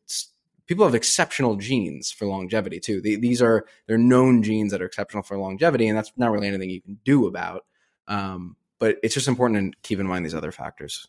[0.68, 3.02] people have exceptional genes for longevity too.
[3.02, 6.70] these are they're known genes that are exceptional for longevity, and that's not really anything
[6.70, 7.66] you can do about.
[8.08, 11.08] Um, but it's just important to keep in mind these other factors.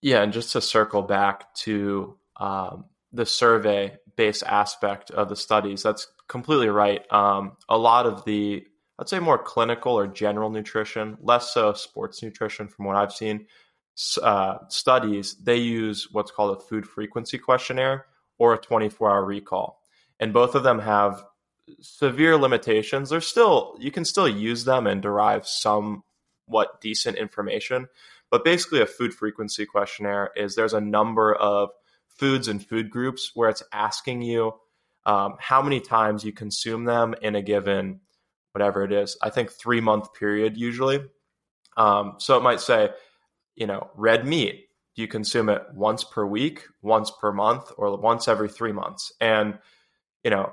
[0.00, 5.82] Yeah, and just to circle back to um, the survey based aspect of the studies,
[5.82, 7.10] that's completely right.
[7.12, 8.64] Um, a lot of the,
[8.98, 13.46] I'd say, more clinical or general nutrition, less so sports nutrition, from what I've seen,
[14.22, 18.06] uh, studies, they use what's called a food frequency questionnaire,
[18.38, 19.80] or a 24 hour recall.
[20.20, 21.24] And both of them have
[21.80, 23.10] severe limitations.
[23.10, 25.46] They're still, you can still use them and derive
[26.48, 27.88] somewhat decent information.
[28.30, 31.70] But basically, a food frequency questionnaire is there's a number of
[32.08, 34.54] foods and food groups where it's asking you
[35.06, 38.00] um, how many times you consume them in a given
[38.52, 39.16] whatever it is.
[39.22, 41.00] I think three month period usually.
[41.76, 42.90] Um, so it might say,
[43.54, 47.96] you know, red meat, do you consume it once per week, once per month, or
[47.96, 49.12] once every three months?
[49.20, 49.58] And,
[50.24, 50.52] you know,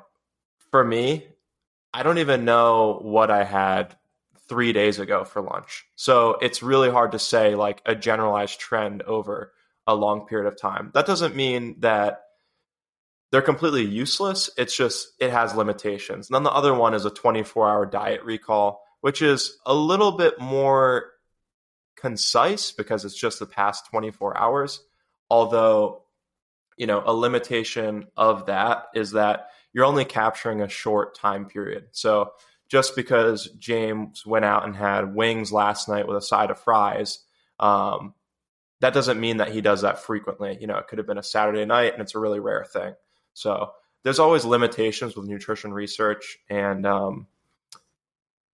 [0.70, 1.26] for me,
[1.94, 3.96] I don't even know what I had
[4.48, 5.86] three days ago for lunch.
[5.96, 9.54] So it's really hard to say like a generalized trend over
[9.88, 10.92] a long period of time.
[10.94, 12.22] That doesn't mean that
[13.32, 14.50] they're completely useless.
[14.58, 16.30] It's just it has limitations.
[16.30, 20.12] And then the other one is a 24 hour diet recall, which is a little
[20.12, 21.12] bit more
[21.96, 24.82] concise because it's just the past 24 hours.
[25.30, 26.04] Although,
[26.78, 31.88] you know, a limitation of that is that you're only capturing a short time period.
[31.92, 32.32] So
[32.68, 37.20] just because James went out and had wings last night with a side of fries,
[37.60, 38.14] um,
[38.82, 40.58] that doesn't mean that he does that frequently.
[40.60, 42.94] You know, it could have been a Saturday night and it's a really rare thing.
[43.34, 43.72] So
[44.04, 47.28] there's always limitations with nutrition research and um,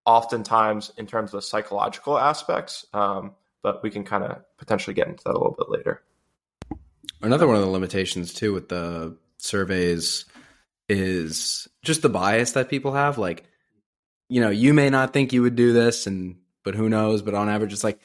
[0.05, 2.85] oftentimes in terms of the psychological aspects.
[2.93, 6.01] Um, but we can kind of potentially get into that a little bit later.
[7.21, 10.25] Another one of the limitations too with the surveys
[10.89, 13.17] is just the bias that people have.
[13.17, 13.45] Like,
[14.31, 17.21] you know, you may not think you would do this, and but who knows?
[17.21, 17.99] But on average, it's like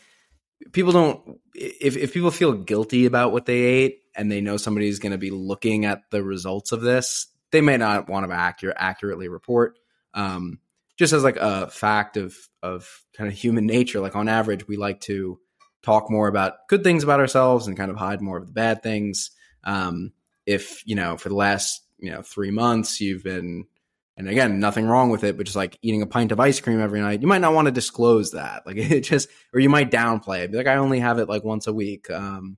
[0.72, 1.38] people don't.
[1.54, 5.18] If if people feel guilty about what they ate and they know somebody's going to
[5.18, 9.78] be looking at the results of this, they may not want to accurate accurately report.
[10.14, 10.58] Um,
[10.96, 14.76] just as like a fact of of kind of human nature, like on average, we
[14.76, 15.38] like to
[15.82, 18.82] talk more about good things about ourselves and kind of hide more of the bad
[18.82, 19.30] things.
[19.62, 20.12] Um,
[20.44, 23.66] if you know, for the last you know three months, you've been
[24.16, 26.80] and again, nothing wrong with it, but just like eating a pint of ice cream
[26.80, 28.66] every night, you might not want to disclose that.
[28.66, 30.50] Like it just, or you might downplay it.
[30.50, 32.10] Be like, I only have it like once a week.
[32.10, 32.56] Um,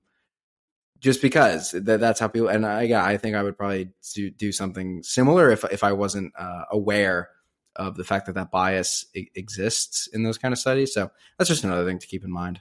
[0.99, 4.29] just because that, that's how people, and I, yeah, I think I would probably do,
[4.29, 7.29] do something similar if, if I wasn't uh, aware
[7.75, 10.93] of the fact that that bias I- exists in those kind of studies.
[10.93, 12.59] So that's just another thing to keep in mind.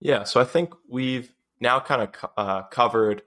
[0.00, 0.24] Yeah.
[0.24, 3.22] So I think we've now kind of uh, covered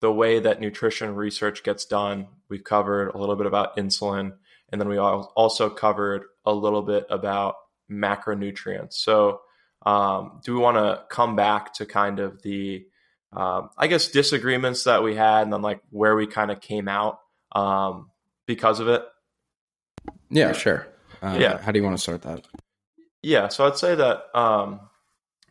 [0.00, 2.28] the way that nutrition research gets done.
[2.48, 4.32] We've covered a little bit about insulin,
[4.70, 7.56] and then we also covered a little bit about
[7.90, 8.94] macronutrients.
[8.94, 9.40] So,
[9.84, 12.86] um, do we want to come back to kind of the,
[13.32, 16.88] um, I guess, disagreements that we had, and then like where we kind of came
[16.88, 17.20] out
[17.52, 18.10] um,
[18.46, 19.02] because of it?
[20.30, 20.86] Yeah, sure.
[21.22, 21.58] Uh, yeah.
[21.58, 22.46] How do you want to start that?
[23.22, 23.48] Yeah.
[23.48, 24.80] So I'd say that um,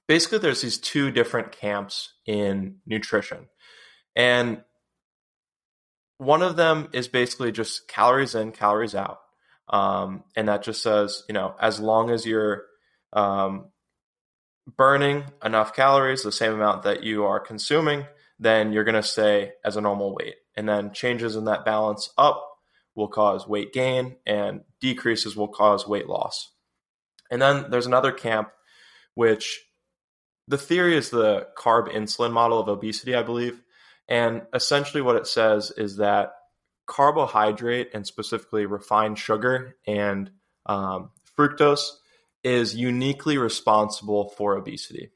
[0.08, 3.48] basically there's these two different camps in nutrition.
[4.16, 4.64] And
[6.18, 9.20] one of them is basically just calories in, calories out.
[9.68, 12.66] Um, and that just says, you know, as long as you're
[13.14, 13.72] um,
[14.78, 18.06] burning enough calories, the same amount that you are consuming,
[18.40, 20.36] then you're going to stay as a normal weight.
[20.56, 22.44] And then changes in that balance up
[22.96, 26.54] will cause weight gain, and decreases will cause weight loss.
[27.30, 28.50] And then there's another camp,
[29.16, 29.66] which
[30.48, 33.62] the theory is the carb insulin model of obesity, I believe.
[34.08, 36.34] And essentially, what it says is that
[36.86, 40.30] carbohydrate and specifically refined sugar and
[40.66, 41.90] um, fructose
[42.44, 45.12] is uniquely responsible for obesity.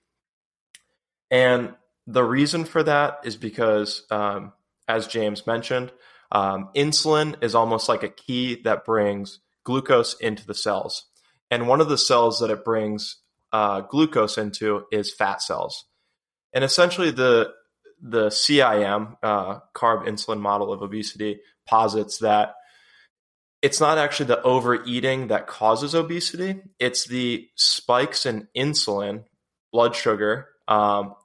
[1.29, 1.75] And
[2.07, 4.53] the reason for that is because, um,
[4.87, 5.91] as James mentioned,
[6.31, 11.05] um, insulin is almost like a key that brings glucose into the cells.
[11.51, 13.17] And one of the cells that it brings
[13.51, 15.85] uh, glucose into is fat cells.
[16.53, 17.51] And essentially, the
[18.01, 22.55] the CIM, uh, carb insulin model of obesity, posits that
[23.61, 29.25] it's not actually the overeating that causes obesity, it's the spikes in insulin,
[29.71, 31.15] blood sugar, um,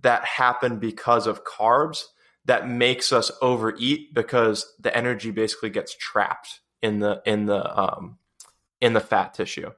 [0.00, 2.04] that happen because of carbs
[2.46, 8.16] that makes us overeat because the energy basically gets trapped in the in the um,
[8.80, 9.70] in the fat tissue.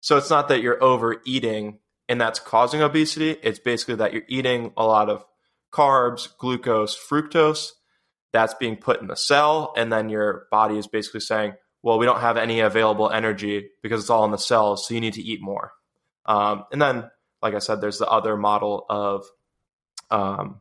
[0.00, 1.78] So it's not that you're overeating
[2.08, 3.30] and that's causing obesity.
[3.42, 5.24] It's basically that you're eating a lot of
[5.72, 7.70] carbs, glucose, fructose.
[8.32, 9.74] That's being put in the cell.
[9.76, 14.00] And then your body is basically saying, well, we don't have any available energy because
[14.00, 14.86] it's all in the cells.
[14.86, 15.72] So you need to eat more.
[16.24, 17.10] Um, and then,
[17.42, 19.26] like I said, there's the other model of,
[20.10, 20.60] um,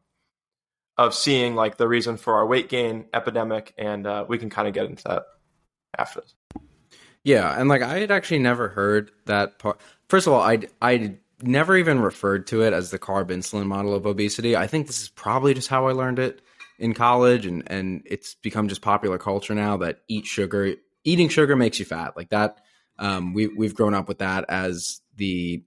[0.97, 3.73] of seeing like the reason for our weight gain epidemic.
[3.77, 5.23] And uh, we can kind of get into that
[5.97, 6.33] after this.
[7.23, 7.57] Yeah.
[7.57, 9.79] And like I had actually never heard that part.
[10.09, 13.93] First of all, I, I never even referred to it as the carb insulin model
[13.93, 14.55] of obesity.
[14.55, 16.41] I think this is probably just how I learned it
[16.79, 21.55] in college and and it's become just popular culture now that eat sugar eating sugar
[21.55, 22.17] makes you fat.
[22.17, 22.59] Like that
[22.97, 25.63] um, we we've grown up with that as the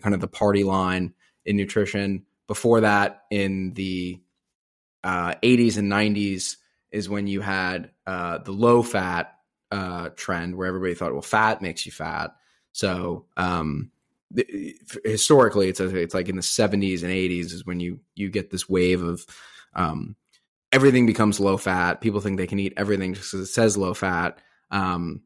[0.00, 1.14] kind of the party line
[1.44, 2.24] in nutrition.
[2.46, 4.20] Before that in the
[5.02, 6.56] uh, 80s and 90s
[6.90, 9.34] is when you had uh, the low fat
[9.70, 12.30] uh, trend where everybody thought well fat makes you fat.
[12.72, 13.90] So um,
[15.04, 18.68] historically it's it's like in the 70s and 80s is when you you get this
[18.68, 19.24] wave of
[19.74, 20.16] um,
[20.72, 22.00] everything becomes low fat.
[22.00, 24.38] People think they can eat everything just because it says low fat.
[24.70, 25.22] Um,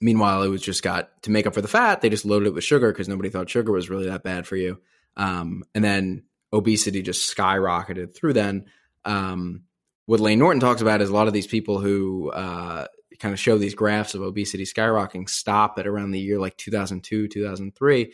[0.00, 2.54] meanwhile it was just got to make up for the fat they just loaded it
[2.54, 4.80] with sugar because nobody thought sugar was really that bad for you.
[5.16, 8.66] Um, and then obesity just skyrocketed through then.
[9.04, 9.62] Um,
[10.06, 12.86] what Layne Norton talks about is a lot of these people who uh,
[13.18, 17.28] kind of show these graphs of obesity skyrocketing stop at around the year like 2002,
[17.28, 18.12] 2003,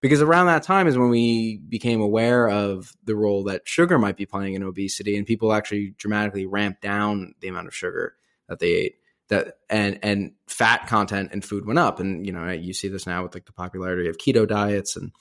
[0.00, 4.16] because around that time is when we became aware of the role that sugar might
[4.16, 8.14] be playing in obesity, and people actually dramatically ramped down the amount of sugar
[8.48, 8.96] that they ate.
[9.28, 13.06] That and and fat content and food went up, and you know you see this
[13.06, 15.12] now with like the popularity of keto diets and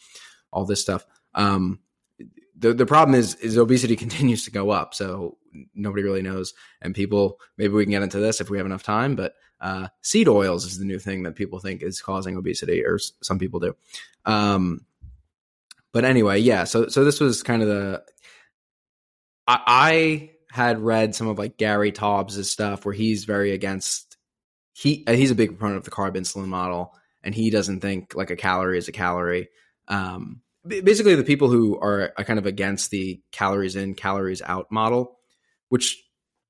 [0.51, 1.05] all this stuff.
[1.33, 1.79] Um,
[2.61, 4.93] the the problem is is obesity continues to go up.
[4.93, 5.37] So
[5.75, 8.83] nobody really knows, and people maybe we can get into this if we have enough
[8.83, 9.15] time.
[9.15, 12.99] But uh, seed oils is the new thing that people think is causing obesity, or
[13.21, 13.75] some people do.
[14.25, 14.85] Um,
[15.91, 16.63] but anyway, yeah.
[16.63, 18.03] So so this was kind of the
[19.47, 24.17] I, I had read some of like Gary Taubes' stuff where he's very against
[24.73, 26.93] he he's a big proponent of the carb insulin model,
[27.23, 29.49] and he doesn't think like a calorie is a calorie.
[29.87, 35.17] Um, basically the people who are kind of against the calories in calories out model
[35.69, 36.03] which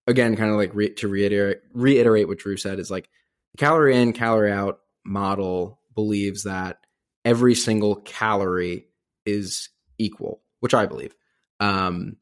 [0.08, 3.10] again kind of like re- to reiterate reiterate what drew said is like
[3.54, 6.78] the calorie in calorie out model believes that
[7.24, 8.88] every single calorie
[9.26, 11.16] is equal which i believe.
[11.60, 12.18] Um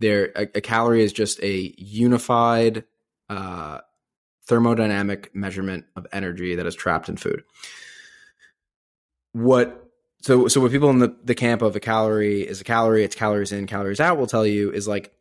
[0.00, 2.84] there a, a calorie is just a unified
[3.28, 3.80] uh
[4.48, 7.44] thermodynamic measurement of energy that is trapped in food.
[9.32, 9.89] What
[10.20, 13.14] so so what people in the, the camp of a calorie is a calorie, it's
[13.14, 15.12] calories in, calories out will tell you is like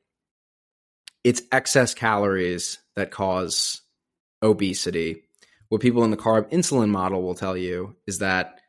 [1.23, 3.81] it's excess calories that cause
[4.41, 5.23] obesity.
[5.69, 8.59] What people in the carb insulin model will tell you is that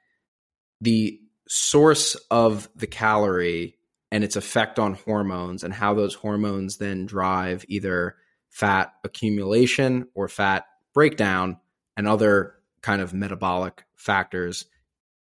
[0.81, 3.77] the source of the calorie
[4.13, 8.17] and its effect on hormones and how those hormones then drive either
[8.51, 11.59] fat accumulation or fat breakdown
[11.97, 14.67] and other kind of metabolic factors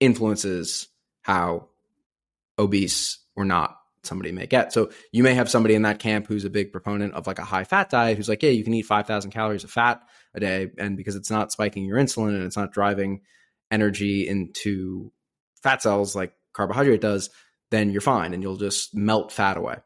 [0.00, 0.88] influences
[1.22, 1.68] how
[2.58, 4.72] obese or not somebody may get.
[4.72, 7.44] So you may have somebody in that camp who's a big proponent of like a
[7.44, 10.02] high fat diet who's like, yeah, you can eat 5,000 calories of fat
[10.34, 10.70] a day.
[10.78, 13.20] And because it's not spiking your insulin and it's not driving
[13.70, 15.12] energy into
[15.62, 17.30] fat cells like carbohydrate does,
[17.70, 19.76] then you're fine and you'll just melt fat away.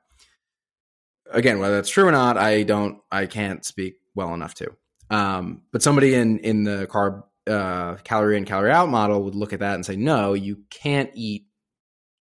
[1.30, 4.76] Again, whether that's true or not, I don't, I can't speak well enough to.
[5.10, 9.52] Um, but somebody in in the carb uh, calorie in, calorie out model would look
[9.52, 11.46] at that and say, no, you can't eat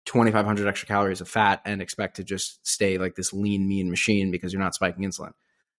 [0.06, 4.30] 2,500 extra calories of fat and expect to just stay like this lean, mean machine
[4.30, 5.32] because you're not spiking insulin.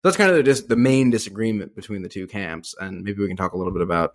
[0.04, 2.74] That's kind of the, dis- the main disagreement between the two camps.
[2.80, 4.14] And maybe we can talk a little bit about,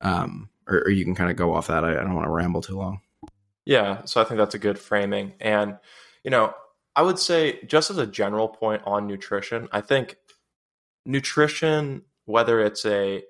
[0.00, 1.84] um, or, or you can kind of go off that.
[1.84, 3.00] I, I don't want to ramble too long.
[3.64, 4.04] Yeah.
[4.04, 5.34] So I think that's a good framing.
[5.40, 5.78] And,
[6.24, 6.54] you know,
[6.96, 10.16] I would say, just as a general point on nutrition, I think
[11.04, 13.22] nutrition, whether it's a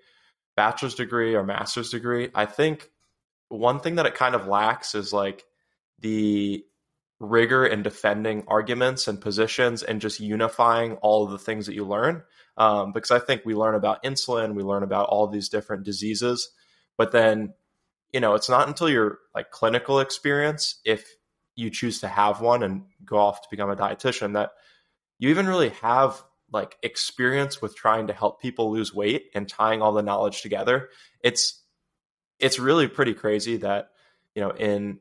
[0.58, 2.90] bachelor's degree or master's degree, I think
[3.48, 5.44] one thing that it kind of lacks is like
[6.00, 6.64] the
[7.20, 11.84] rigor in defending arguments and positions and just unifying all of the things that you
[11.84, 12.24] learn.
[12.56, 16.50] Um, because I think we learn about insulin, we learn about all these different diseases,
[16.96, 17.54] but then,
[18.12, 21.08] you know, it's not until your like clinical experience, if
[21.54, 24.50] you choose to have one and go off to become a dietitian, that
[25.20, 26.20] you even really have
[26.52, 30.88] like experience with trying to help people lose weight and tying all the knowledge together
[31.22, 31.62] it's
[32.38, 33.90] it's really pretty crazy that
[34.34, 34.98] you know in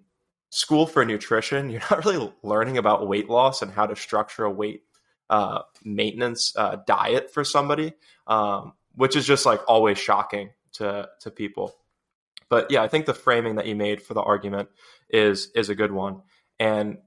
[0.49, 4.51] school for nutrition you're not really learning about weight loss and how to structure a
[4.51, 4.83] weight
[5.29, 7.93] uh, maintenance uh, diet for somebody
[8.27, 11.75] um, which is just like always shocking to to people.
[12.49, 14.69] But yeah i think the framing that you made for the argument
[15.09, 16.21] is is a good one.
[16.59, 16.99] And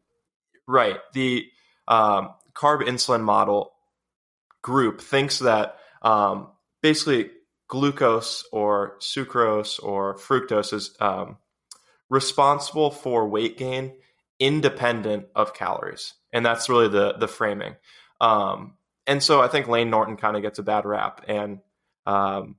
[0.66, 1.46] right the
[1.88, 3.72] um, carb insulin model
[4.62, 6.48] group thinks that um,
[6.82, 7.30] basically
[7.68, 11.36] glucose or sucrose or fructose is um,
[12.08, 13.92] responsible for weight gain
[14.38, 17.76] independent of calories, and that's really the the framing.
[18.20, 18.74] Um,
[19.06, 21.60] and so I think Layne Norton kind of gets a bad rap, and
[22.06, 22.56] um,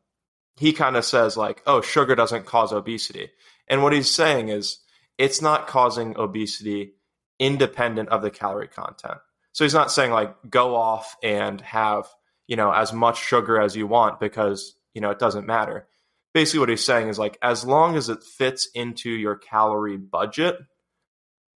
[0.57, 3.31] he kind of says like, "Oh, sugar doesn't cause obesity,"
[3.67, 4.79] and what he's saying is
[5.17, 6.93] it's not causing obesity
[7.39, 9.19] independent of the calorie content.
[9.53, 12.07] So he's not saying like go off and have,
[12.47, 15.87] you know, as much sugar as you want because, you know, it doesn't matter.
[16.33, 20.57] Basically what he's saying is like as long as it fits into your calorie budget,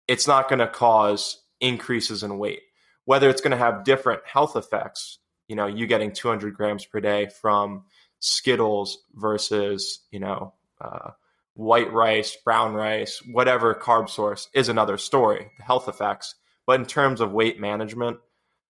[0.08, 2.62] it's not going to cause increases in weight.
[3.04, 5.18] Whether it's going to have different health effects,
[5.48, 7.84] you know, you getting 200 grams per day from
[8.20, 11.10] Skittles versus, you know, uh,
[11.54, 15.50] white rice, brown rice, whatever carb source is another story.
[15.58, 16.34] The health effects
[16.72, 18.16] but in terms of weight management,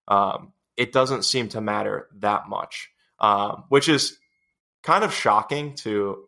[0.09, 2.91] um, it doesn't seem to matter that much,
[3.21, 4.19] um, which is
[4.83, 6.25] kind of shocking to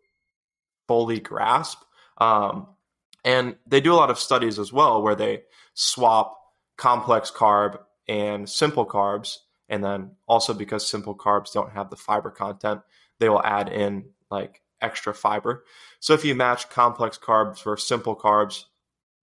[0.87, 1.79] fully grasp.
[2.17, 2.67] Um,
[3.25, 5.41] and they do a lot of studies as well where they
[5.73, 6.39] swap
[6.77, 12.29] complex carb and simple carbs And then also because simple carbs don't have the fiber
[12.31, 12.83] content,
[13.19, 15.65] they will add in like extra fiber.
[15.99, 18.63] So if you match complex carbs versus simple carbs,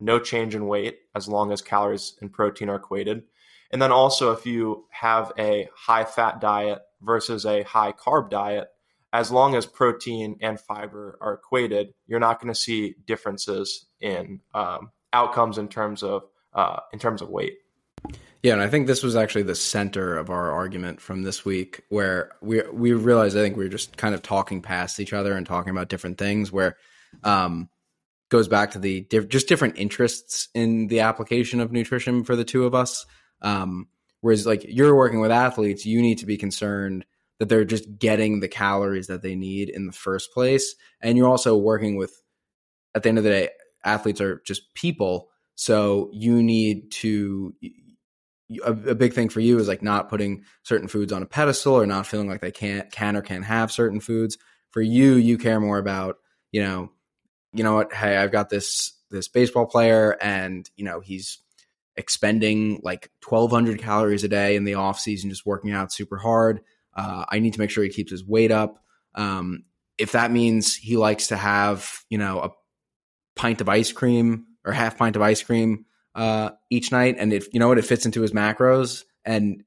[0.02, 3.22] no change in weight as long as calories and protein are equated.
[3.70, 8.68] And then also, if you have a high fat diet versus a high carb diet,
[9.12, 14.40] as long as protein and fiber are equated, you're not going to see differences in
[14.54, 16.24] um, outcomes in terms of
[16.54, 17.58] uh, in terms of weight.
[18.42, 21.82] Yeah, and I think this was actually the center of our argument from this week,
[21.88, 25.34] where we we realized I think we were just kind of talking past each other
[25.34, 26.50] and talking about different things.
[26.50, 26.76] Where
[27.22, 27.68] um,
[28.32, 32.46] goes back to the diff- just different interests in the application of nutrition for the
[32.46, 33.04] two of us.
[33.42, 33.88] Um,
[34.22, 37.04] whereas like you're working with athletes, you need to be concerned
[37.38, 40.74] that they're just getting the calories that they need in the first place.
[41.02, 42.22] And you're also working with,
[42.94, 43.48] at the end of the day,
[43.84, 45.28] athletes are just people.
[45.54, 47.54] So you need to,
[48.64, 51.74] a, a, big thing for you is like not putting certain foods on a pedestal
[51.74, 54.38] or not feeling like they can't, can or can't have certain foods.
[54.70, 56.16] For you, you care more about,
[56.50, 56.90] you know,
[57.52, 61.38] you know what, hey, I've got this, this baseball player and, you know, he's
[61.96, 66.60] expending like 1200 calories a day in the off season, just working out super hard.
[66.94, 68.82] Uh, I need to make sure he keeps his weight up.
[69.14, 69.64] Um,
[69.98, 72.50] if that means he likes to have, you know, a
[73.36, 77.52] pint of ice cream or half pint of ice cream uh, each night, and if
[77.52, 79.64] you know what, it fits into his macros, and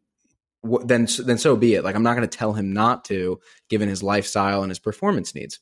[0.63, 1.83] then then so be it.
[1.83, 5.35] Like I'm not going to tell him not to, given his lifestyle and his performance
[5.35, 5.59] needs.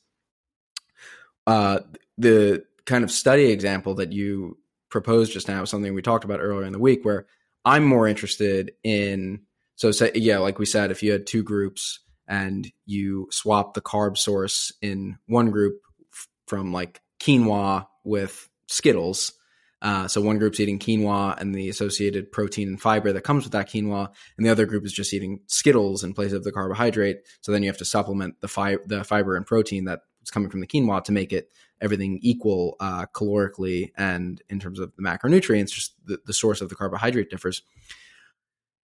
[1.46, 1.80] Uh,
[2.18, 4.58] the kind of study example that you
[4.90, 7.26] proposed just now is something we talked about earlier in the week, where
[7.64, 9.40] I'm more interested in
[9.76, 13.80] so say yeah, like we said, if you had two groups and you swap the
[13.80, 15.80] carb source in one group
[16.12, 19.32] f- from like quinoa with Skittles.
[19.82, 23.52] Uh, so one group's eating quinoa and the associated protein and fiber that comes with
[23.52, 24.08] that quinoa,
[24.38, 27.18] and the other group is just eating Skittles in place of the carbohydrate.
[27.42, 30.60] So then you have to supplement the, fi- the fiber and protein that's coming from
[30.60, 31.50] the quinoa to make it
[31.84, 35.70] everything equal uh, calorically and in terms of the macronutrients.
[35.70, 37.62] Just the, the source of the carbohydrate differs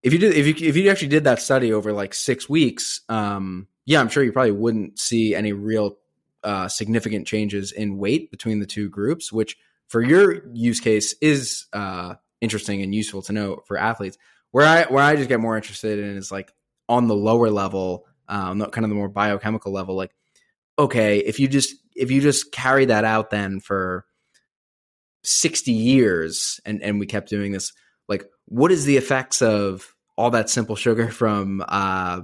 [0.02, 3.02] if you did if you if you actually did that study over like six weeks,
[3.08, 5.98] um, yeah, I'm sure you probably wouldn't see any real
[6.42, 11.66] uh, significant changes in weight between the two groups, which for your use case is
[11.72, 14.16] uh, interesting and useful to know for athletes.
[14.52, 16.52] Where I where I just get more interested in is like
[16.88, 19.96] on the lower level, um, kind of the more biochemical level.
[19.96, 20.12] Like,
[20.78, 24.04] okay, if you just if you just carry that out then for
[25.22, 27.72] sixty years, and and we kept doing this,
[28.08, 32.22] like what is the effects of all that simple sugar from uh,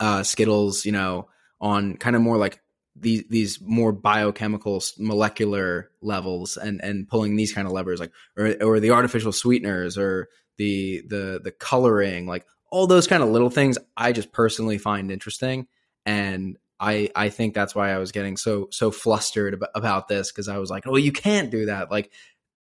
[0.00, 1.28] uh, Skittles, you know,
[1.60, 2.60] on kind of more like
[2.98, 8.54] these these more biochemical molecular levels and and pulling these kind of levers like or
[8.62, 13.50] or the artificial sweeteners or the the the coloring like all those kind of little
[13.50, 15.66] things I just personally find interesting
[16.06, 20.30] and I I think that's why I was getting so so flustered about, about this
[20.30, 21.90] because I was like, oh, you can't do that.
[21.90, 22.12] Like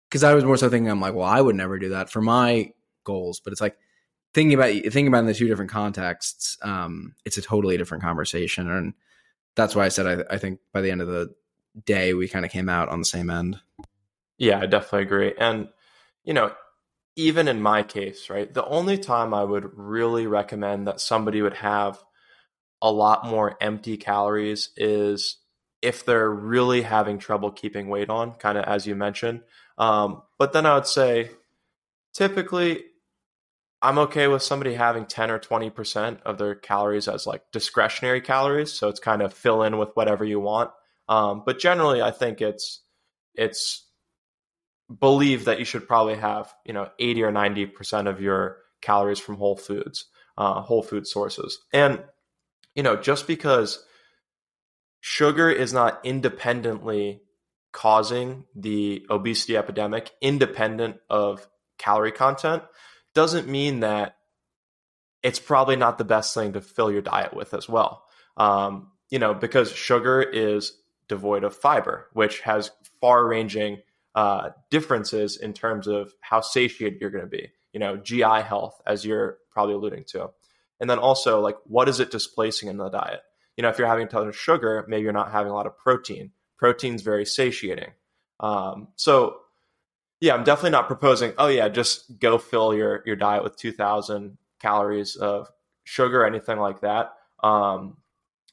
[0.09, 2.21] because I was more so thinking, I'm like, well, I would never do that for
[2.21, 2.71] my
[3.03, 3.77] goals, but it's like
[4.33, 6.57] thinking about thinking about in the two different contexts.
[6.61, 8.93] Um, it's a totally different conversation, and
[9.55, 11.33] that's why I said I, I think by the end of the
[11.85, 13.59] day we kind of came out on the same end.
[14.37, 15.69] Yeah, I definitely agree, and
[16.23, 16.51] you know,
[17.15, 21.55] even in my case, right, the only time I would really recommend that somebody would
[21.55, 22.03] have
[22.83, 25.37] a lot more empty calories is
[25.81, 29.41] if they're really having trouble keeping weight on, kind of as you mentioned.
[29.77, 31.31] Um, but then I would say
[32.13, 32.83] typically
[33.81, 38.71] I'm okay with somebody having 10 or 20% of their calories as like discretionary calories.
[38.71, 40.71] So it's kind of fill in with whatever you want.
[41.09, 42.81] Um, but generally, I think it's,
[43.33, 43.85] it's
[44.99, 49.35] believe that you should probably have, you know, 80 or 90% of your calories from
[49.35, 50.05] whole foods,
[50.37, 51.59] uh, whole food sources.
[51.73, 52.03] And,
[52.75, 53.85] you know, just because
[54.99, 57.21] sugar is not independently
[57.71, 61.47] causing the obesity epidemic independent of
[61.77, 62.63] calorie content
[63.13, 64.15] doesn't mean that
[65.23, 68.03] it's probably not the best thing to fill your diet with as well.
[68.37, 70.73] Um, you know, because sugar is
[71.07, 73.79] devoid of fiber, which has far ranging
[74.15, 78.81] uh, differences in terms of how satiated you're going to be, you know, GI health,
[78.85, 80.29] as you're probably alluding to.
[80.83, 83.21] And then also, like, what is it displacing in the diet?
[83.55, 85.65] You know, if you're having a ton of sugar, maybe you're not having a lot
[85.65, 86.31] of protein
[86.63, 87.91] protein's very satiating.
[88.39, 89.39] Um, so
[90.21, 94.37] yeah, I'm definitely not proposing, oh yeah, just go fill your, your diet with 2000
[94.61, 95.49] calories of
[95.83, 97.15] sugar anything like that.
[97.43, 97.97] Um,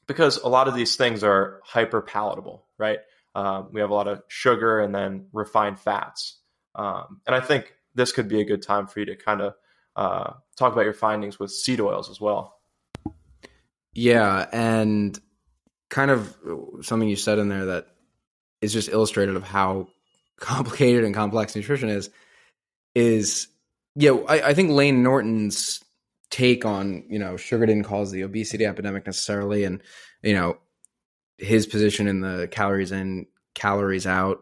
[0.07, 2.99] because a lot of these things are hyper palatable, right?
[3.33, 6.37] Um, we have a lot of sugar and then refined fats.
[6.75, 9.53] Um, and I think this could be a good time for you to kind of
[9.95, 12.57] uh, talk about your findings with seed oils as well.
[13.93, 15.19] Yeah, and
[15.89, 16.35] kind of
[16.81, 17.87] something you said in there that
[18.61, 19.87] is just illustrative of how
[20.39, 22.09] complicated and complex nutrition is.
[22.95, 23.47] Is
[23.95, 25.83] yeah, I, I think Layne Norton's
[26.29, 29.81] take on you know sugar didn't cause the obesity epidemic necessarily, and
[30.23, 30.57] you know
[31.37, 34.41] his position in the calories in calories out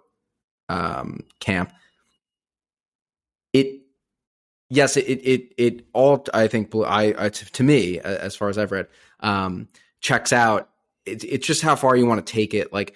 [0.67, 1.73] um, camp.
[4.70, 8.72] Yes, it it it all I think I, I to me as far as I've
[8.72, 8.88] read
[9.20, 9.67] um,
[10.01, 10.70] checks out.
[11.05, 12.72] It, it's just how far you want to take it.
[12.72, 12.95] Like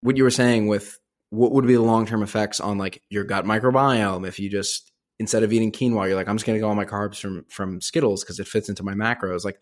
[0.00, 0.98] what you were saying with
[1.30, 4.92] what would be the long term effects on like your gut microbiome if you just
[5.18, 7.44] instead of eating quinoa, you're like I'm just going to go all my carbs from
[7.48, 9.44] from Skittles because it fits into my macros.
[9.44, 9.60] Like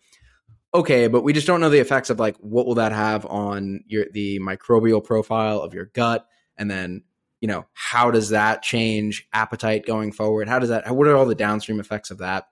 [0.73, 3.83] okay, but we just don't know the effects of like what will that have on
[3.87, 6.25] your the microbial profile of your gut,
[6.57, 7.03] and then
[7.41, 10.47] you know how does that change appetite going forward?
[10.47, 10.89] How does that?
[10.95, 12.45] What are all the downstream effects of that?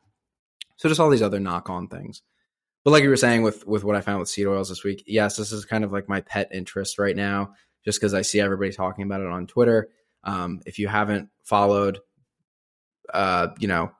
[0.76, 2.24] So just all these other knock on things.
[2.84, 5.04] But like you were saying with with what I found with seed oils this week,
[5.06, 7.54] yes, this is kind of like my pet interest right now,
[7.86, 9.90] just because I see everybody talking about it on Twitter.
[10.24, 12.00] Um, if you haven't followed,
[13.14, 13.92] uh, you know,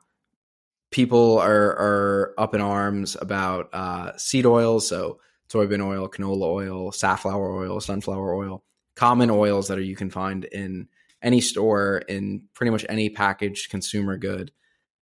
[0.92, 5.20] people are are up in arms about uh, seed oils, so
[5.52, 8.64] soybean oil, canola oil, safflower oil, sunflower oil,
[9.00, 10.90] common oils that are, you can find in
[11.22, 14.52] any store in pretty much any packaged consumer good.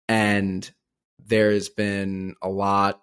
[0.07, 0.71] And
[1.25, 3.01] there's been a lot.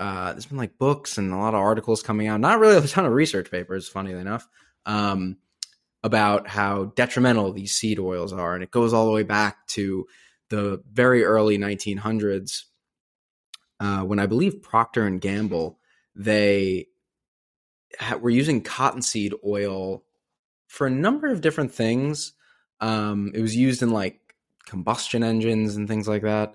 [0.00, 2.40] Uh, there's been like books and a lot of articles coming out.
[2.40, 4.48] Not really a ton of research papers, funnily enough,
[4.84, 5.36] um,
[6.02, 10.08] about how detrimental these seed oils are, and it goes all the way back to
[10.48, 12.64] the very early 1900s,
[13.78, 15.78] uh, when I believe Procter and Gamble,
[16.16, 16.88] they
[17.96, 20.02] ha- were using cottonseed oil
[20.72, 22.32] for a number of different things.
[22.80, 24.18] Um, it was used in like
[24.64, 26.54] combustion engines and things like that.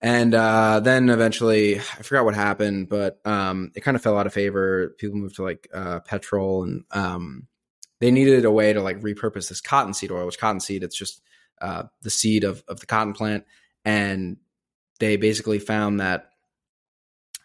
[0.00, 4.26] And uh, then eventually, I forgot what happened, but um, it kind of fell out
[4.26, 4.94] of favor.
[4.96, 7.46] People moved to like uh, petrol, and um,
[8.00, 10.24] they needed a way to like repurpose this cottonseed oil.
[10.24, 11.20] Which cottonseed, it's just
[11.60, 13.44] uh, the seed of, of the cotton plant.
[13.84, 14.38] And
[14.98, 16.30] they basically found that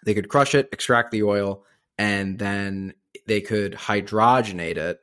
[0.05, 1.66] they could crush it, extract the oil,
[1.97, 2.93] and then
[3.28, 5.01] they could hydrogenate it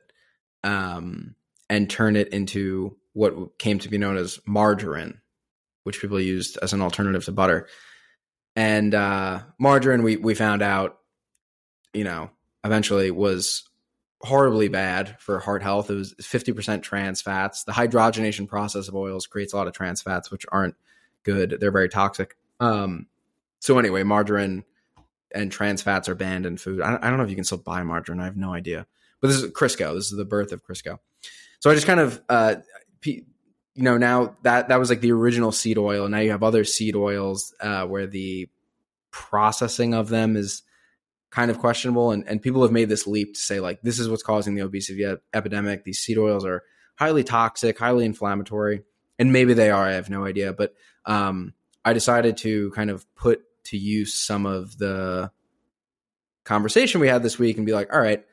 [0.67, 1.33] um,
[1.69, 5.21] and turn it into what came to be known as margarine,
[5.83, 7.67] which people used as an alternative to butter.
[8.55, 10.97] And uh, margarine, we we found out,
[11.93, 12.29] you know,
[12.65, 13.63] eventually was
[14.21, 15.89] horribly bad for heart health.
[15.89, 17.63] It was 50% trans fats.
[17.63, 20.75] The hydrogenation process of oils creates a lot of trans fats, which aren't
[21.23, 21.57] good.
[21.59, 22.35] They're very toxic.
[22.59, 23.05] Um,
[23.59, 24.63] so anyway, margarine
[25.33, 26.81] and trans fats are banned in food.
[26.81, 28.19] I, I, don't know if you can still buy margarine.
[28.19, 28.87] I have no idea.
[29.21, 29.93] But this is Crisco.
[29.93, 30.99] This is the birth of Crisco.
[31.59, 32.55] So I just kind of, uh,
[33.03, 33.23] you
[33.75, 36.05] know, now that that was like the original seed oil.
[36.05, 38.49] And now you have other seed oils uh, where the
[39.11, 40.63] processing of them is
[41.31, 42.11] kind of questionable.
[42.11, 44.61] And, and people have made this leap to say, like, this is what's causing the
[44.61, 45.83] obesity epidemic.
[45.83, 46.63] These seed oils are
[46.95, 48.83] highly toxic, highly inflammatory.
[49.19, 50.53] And maybe they are, I have no idea.
[50.53, 50.73] But
[51.05, 51.53] um,
[51.83, 55.31] I decided to kind of put to use some of the
[56.43, 58.25] conversation we had this week and be like, all right,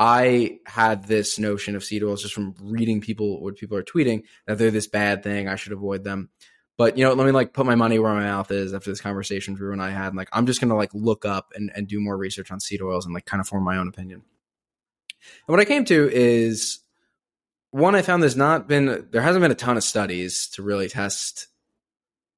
[0.00, 4.22] I had this notion of seed oils just from reading people what people are tweeting
[4.46, 5.46] that they're this bad thing.
[5.46, 6.30] I should avoid them.
[6.78, 9.02] But you know, let me like put my money where my mouth is after this
[9.02, 10.08] conversation Drew and I had.
[10.08, 12.80] And, like I'm just gonna like look up and, and do more research on seed
[12.80, 14.22] oils and like kind of form my own opinion.
[15.46, 16.78] And what I came to is
[17.70, 20.88] one, I found there's not been there hasn't been a ton of studies to really
[20.88, 21.46] test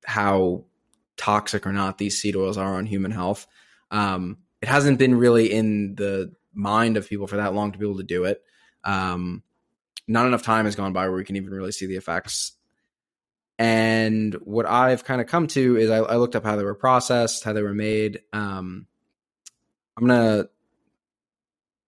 [0.04, 0.64] how
[1.16, 3.46] toxic or not these seed oils are on human health.
[3.92, 7.86] Um, it hasn't been really in the mind of people for that long to be
[7.86, 8.42] able to do it.
[8.84, 9.42] Um,
[10.08, 12.52] not enough time has gone by where we can even really see the effects
[13.62, 16.74] and what I've kind of come to is I, I, looked up how they were
[16.74, 18.22] processed, how they were made.
[18.32, 18.86] Um,
[19.96, 20.46] I'm gonna,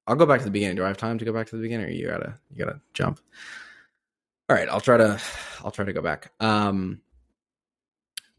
[0.07, 0.77] I'll go back to the beginning.
[0.77, 2.81] Do I have time to go back to the beginning, or you gotta, you gotta
[2.93, 3.19] jump?
[4.49, 5.21] All right, I'll try to,
[5.65, 6.31] I'll try to go back.
[6.39, 7.01] Um,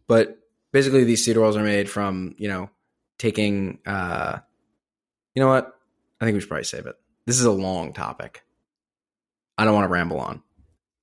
[0.08, 0.40] but
[0.72, 2.70] basically, these seed oils are made from, you know,
[3.18, 3.80] taking.
[3.86, 4.40] Uh,
[5.34, 5.75] you know what?
[6.20, 6.96] I think we should probably save it.
[7.26, 8.44] This is a long topic.
[9.58, 10.44] I don't want to ramble on,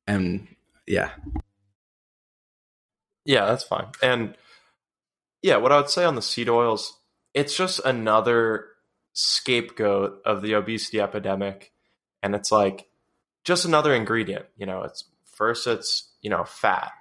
[0.06, 0.46] and
[0.86, 1.10] yeah.
[3.24, 3.86] Yeah, that's fine.
[4.02, 4.36] And
[5.42, 6.98] yeah, what I would say on the seed oils,
[7.34, 8.66] it's just another
[9.12, 11.72] scapegoat of the obesity epidemic.
[12.22, 12.88] And it's like
[13.44, 14.46] just another ingredient.
[14.56, 16.92] You know, it's first it's, you know, fat.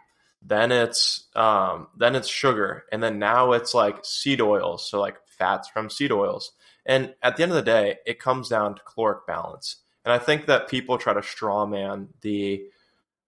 [0.41, 2.85] Then it's um then it's sugar.
[2.91, 4.89] And then now it's like seed oils.
[4.89, 6.51] So like fats from seed oils.
[6.85, 9.77] And at the end of the day, it comes down to caloric balance.
[10.03, 12.63] And I think that people try to straw man the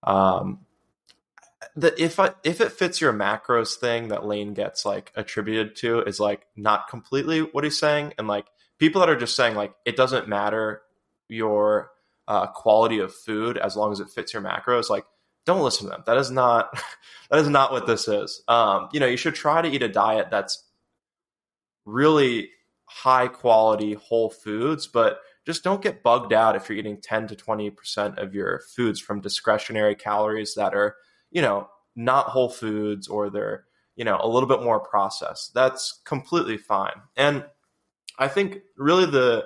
[0.01, 0.59] um
[1.75, 6.01] the if I, if it fits your macros thing that Layne gets like attributed to
[6.01, 8.47] is like not completely what he's saying, and like
[8.77, 10.81] people that are just saying like it doesn't matter
[11.29, 11.91] your
[12.27, 15.05] uh, quality of food as long as it fits your macros, like
[15.45, 16.03] don't listen to them.
[16.05, 16.73] That is not
[17.29, 18.43] that is not what this is.
[18.47, 20.63] Um, you know, you should try to eat a diet that's
[21.85, 22.49] really
[22.93, 27.35] high quality whole foods, but just don't get bugged out if you're eating 10 to
[27.35, 30.95] 20% of your foods from discretionary calories that are,
[31.31, 33.65] you know, not whole foods or they're,
[33.95, 35.55] you know, a little bit more processed.
[35.55, 37.01] That's completely fine.
[37.17, 37.43] And
[38.19, 39.45] I think really the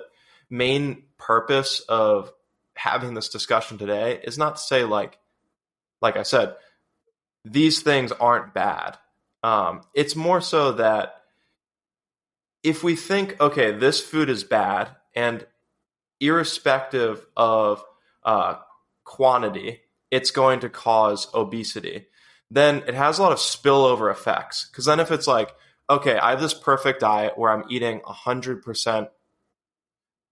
[0.50, 2.30] main purpose of
[2.74, 5.18] having this discussion today is not to say like
[6.00, 6.54] like I said,
[7.44, 8.98] these things aren't bad.
[9.42, 11.17] Um, it's more so that
[12.62, 15.46] if we think, okay, this food is bad, and
[16.20, 17.82] irrespective of
[18.24, 18.56] uh,
[19.04, 19.80] quantity,
[20.10, 22.06] it's going to cause obesity,
[22.50, 24.68] then it has a lot of spillover effects.
[24.70, 25.54] Because then if it's like,
[25.90, 29.08] okay, I have this perfect diet where I'm eating 100%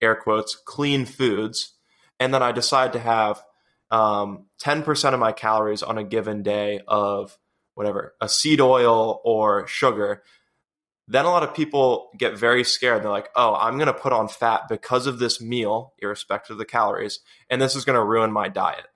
[0.03, 1.75] air quotes clean foods,
[2.19, 3.43] and then I decide to have
[3.91, 7.37] um, 10% of my calories on a given day of
[7.75, 10.23] whatever, a seed oil or sugar,
[11.09, 13.03] then a lot of people get very scared.
[13.03, 16.59] They're like, oh, I'm going to put on fat because of this meal, irrespective of
[16.59, 18.87] the calories, and this is going to ruin my diet.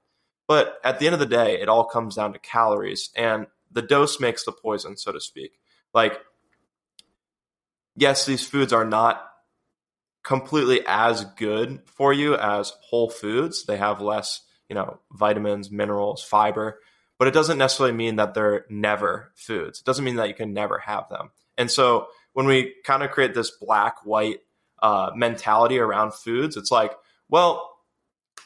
[0.49, 3.83] But at the end of the day, it all comes down to calories, and the
[3.83, 5.53] dose makes the poison, so to speak.
[5.95, 6.19] Like,
[7.97, 9.25] yes, these foods are not
[10.25, 13.65] completely as good for you as whole foods.
[13.65, 16.81] They have less, you know, vitamins, minerals, fiber,
[17.19, 19.81] but it doesn't necessarily mean that they're never foods.
[19.81, 21.31] It doesn't mean that you can never have them.
[21.57, 24.39] And so when we kind of create this black white
[24.83, 26.93] uh, mentality around foods, it's like,
[27.29, 27.71] well,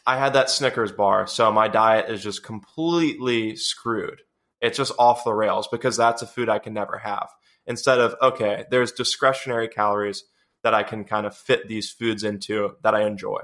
[0.07, 4.23] I had that Snickers bar, so my diet is just completely screwed.
[4.61, 7.29] It's just off the rails because that's a food I can never have.
[7.67, 10.25] Instead of, okay, there's discretionary calories
[10.63, 13.41] that I can kind of fit these foods into that I enjoy.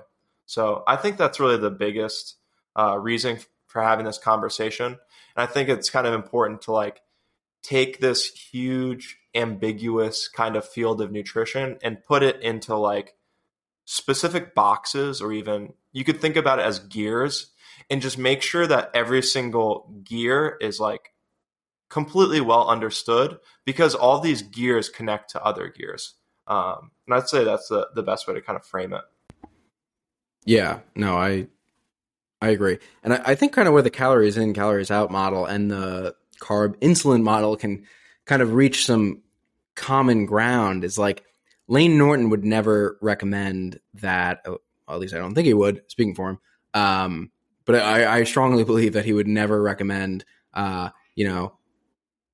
[0.47, 2.37] So I think that's really the biggest
[2.77, 4.87] uh, reason for having this conversation.
[4.87, 4.99] And
[5.37, 7.01] I think it's kind of important to like
[7.63, 13.15] take this huge ambiguous kind of field of nutrition and put it into like
[13.85, 17.53] specific boxes or even you could think about it as gears
[17.89, 21.13] and just make sure that every single gear is like
[21.89, 26.15] completely well understood because all these gears connect to other gears.
[26.47, 29.03] Um, and I'd say that's the, the best way to kind of frame it.
[30.45, 31.49] Yeah, no, I
[32.41, 32.79] I agree.
[33.03, 36.15] And I, I think kind of where the calories in, calories out model and the
[36.41, 37.85] carb insulin model can
[38.25, 39.23] kind of reach some
[39.75, 41.25] common ground is like
[41.69, 44.43] Layne Norton would never recommend that.
[44.45, 45.83] Well, at least I don't think he would.
[45.89, 46.39] Speaking for him,
[46.75, 47.31] um,
[47.65, 50.25] but I, I, strongly believe that he would never recommend.
[50.53, 51.55] Uh, you know,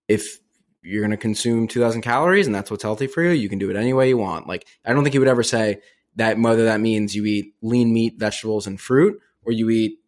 [0.08, 0.38] if
[0.82, 3.68] you're going to consume 2,000 calories and that's what's healthy for you, you can do
[3.68, 4.46] it any way you want.
[4.46, 5.80] Like I don't think he would ever say
[6.16, 9.98] that whether that means you eat lean meat, vegetables, and fruit, or you eat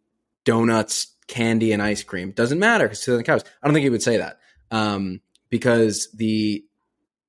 [0.43, 2.31] donuts, candy and ice cream.
[2.31, 3.43] Doesn't matter because 2,000 calories.
[3.63, 4.39] I don't think he would say that
[4.71, 6.65] um, because the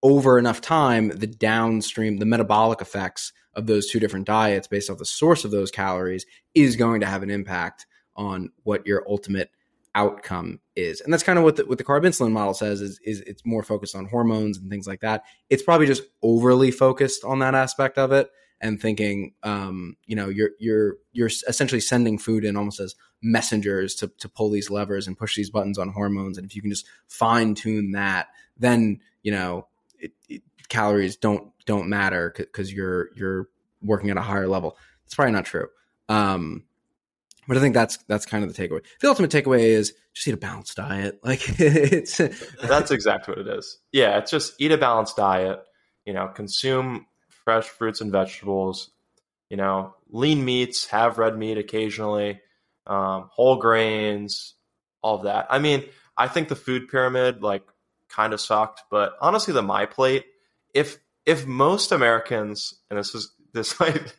[0.02, 4.98] over enough time, the downstream, the metabolic effects of those two different diets based off
[4.98, 6.24] the source of those calories
[6.54, 7.86] is going to have an impact
[8.16, 9.50] on what your ultimate
[9.94, 11.00] outcome is.
[11.00, 13.44] And that's kind of what the, what the carb insulin model says is, is it's
[13.44, 15.24] more focused on hormones and things like that.
[15.50, 18.30] It's probably just overly focused on that aspect of it
[18.60, 23.94] and thinking, um, you know, you're you're you're essentially sending food in almost as messengers
[23.96, 26.38] to to pull these levers and push these buttons on hormones.
[26.38, 29.66] And if you can just fine tune that, then you know,
[29.98, 33.48] it, it, calories don't don't matter because you're you're
[33.82, 34.76] working at a higher level.
[35.06, 35.68] It's probably not true.
[36.08, 36.64] Um,
[37.48, 38.84] but I think that's that's kind of the takeaway.
[39.00, 41.20] The ultimate takeaway is just eat a balanced diet.
[41.24, 42.18] Like it's
[42.62, 43.78] that's exactly what it is.
[43.92, 45.60] Yeah, it's just eat a balanced diet.
[46.04, 47.06] You know, consume
[47.50, 48.90] fresh fruits and vegetables.
[49.48, 52.40] You know, lean meats, have red meat occasionally,
[52.86, 54.54] um, whole grains,
[55.02, 55.48] all of that.
[55.50, 55.84] I mean,
[56.16, 57.64] I think the food pyramid like
[58.08, 60.26] kind of sucked, but honestly, the my plate.
[60.72, 64.14] If if most Americans, and this is this might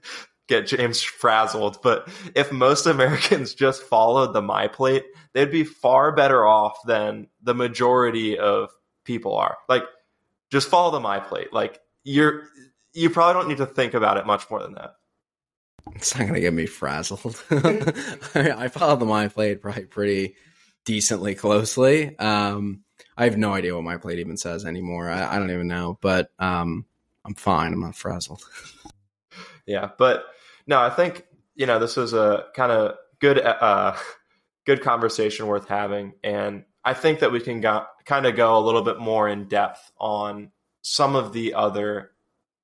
[0.50, 6.14] get James frazzled, but if most Americans just followed the my plate, they'd be far
[6.14, 8.72] better off than the majority of
[9.06, 9.58] people are.
[9.70, 9.84] Like,
[10.50, 11.54] just follow the my plate.
[11.54, 12.44] Like, you're
[12.94, 14.96] you probably don't need to think about it much more than that.
[15.96, 17.42] It's not going to get me frazzled.
[17.52, 20.36] I follow the my plate probably pretty
[20.86, 22.18] decently closely.
[22.20, 22.84] Um,
[23.18, 25.10] I have no idea what my plate even says anymore.
[25.10, 26.86] I, I don't even know, but um,
[27.26, 27.74] I'm fine.
[27.74, 28.44] I'm not frazzled.
[29.66, 30.26] yeah, but
[30.68, 31.26] no, I think
[31.56, 33.96] you know this was a kind of good, uh,
[34.66, 38.62] good conversation worth having, and I think that we can go, kind of go a
[38.66, 42.12] little bit more in depth on some of the other,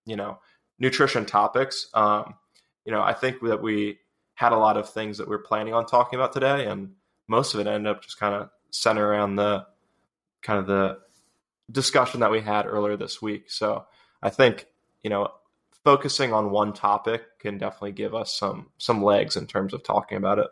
[0.08, 0.40] you know,
[0.80, 1.88] nutrition topics.
[1.94, 2.34] Um,
[2.86, 4.00] you know, I think that we
[4.34, 6.94] had a lot of things that we are planning on talking about today, and
[7.28, 9.66] most of it ended up just kind of center around the
[10.42, 11.00] kind of the
[11.72, 13.52] discussion that we had earlier this week.
[13.52, 13.86] So
[14.24, 14.66] I think
[15.04, 15.30] you know
[15.84, 20.18] focusing on one topic can definitely give us some some legs in terms of talking
[20.18, 20.48] about it.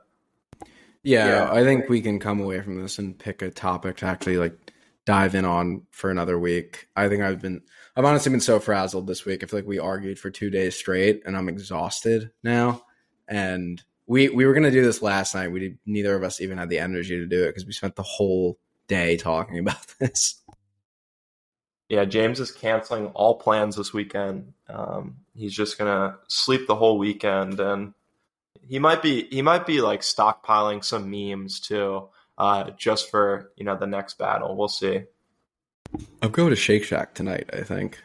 [1.03, 4.07] Yeah, yeah, I think we can come away from this and pick a topic to
[4.07, 4.57] actually like
[5.05, 6.87] dive in on for another week.
[6.95, 7.61] I think I've been
[7.95, 9.43] I've honestly been so frazzled this week.
[9.43, 12.83] I feel like we argued for two days straight and I'm exhausted now.
[13.27, 15.51] And we we were gonna do this last night.
[15.51, 17.95] We did, neither of us even had the energy to do it because we spent
[17.95, 20.41] the whole day talking about this.
[21.89, 24.53] Yeah, James is canceling all plans this weekend.
[24.67, 27.93] Um, he's just gonna sleep the whole weekend, and
[28.67, 33.65] he might be he might be like stockpiling some memes too, uh, just for you
[33.65, 34.55] know the next battle.
[34.55, 35.03] We'll see.
[36.21, 37.49] I'll go to Shake Shack tonight.
[37.53, 38.01] I think.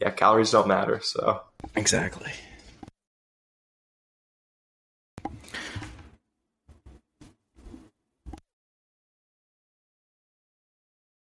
[0.00, 1.00] Yeah, calories don't matter.
[1.02, 1.42] So
[1.74, 2.32] exactly.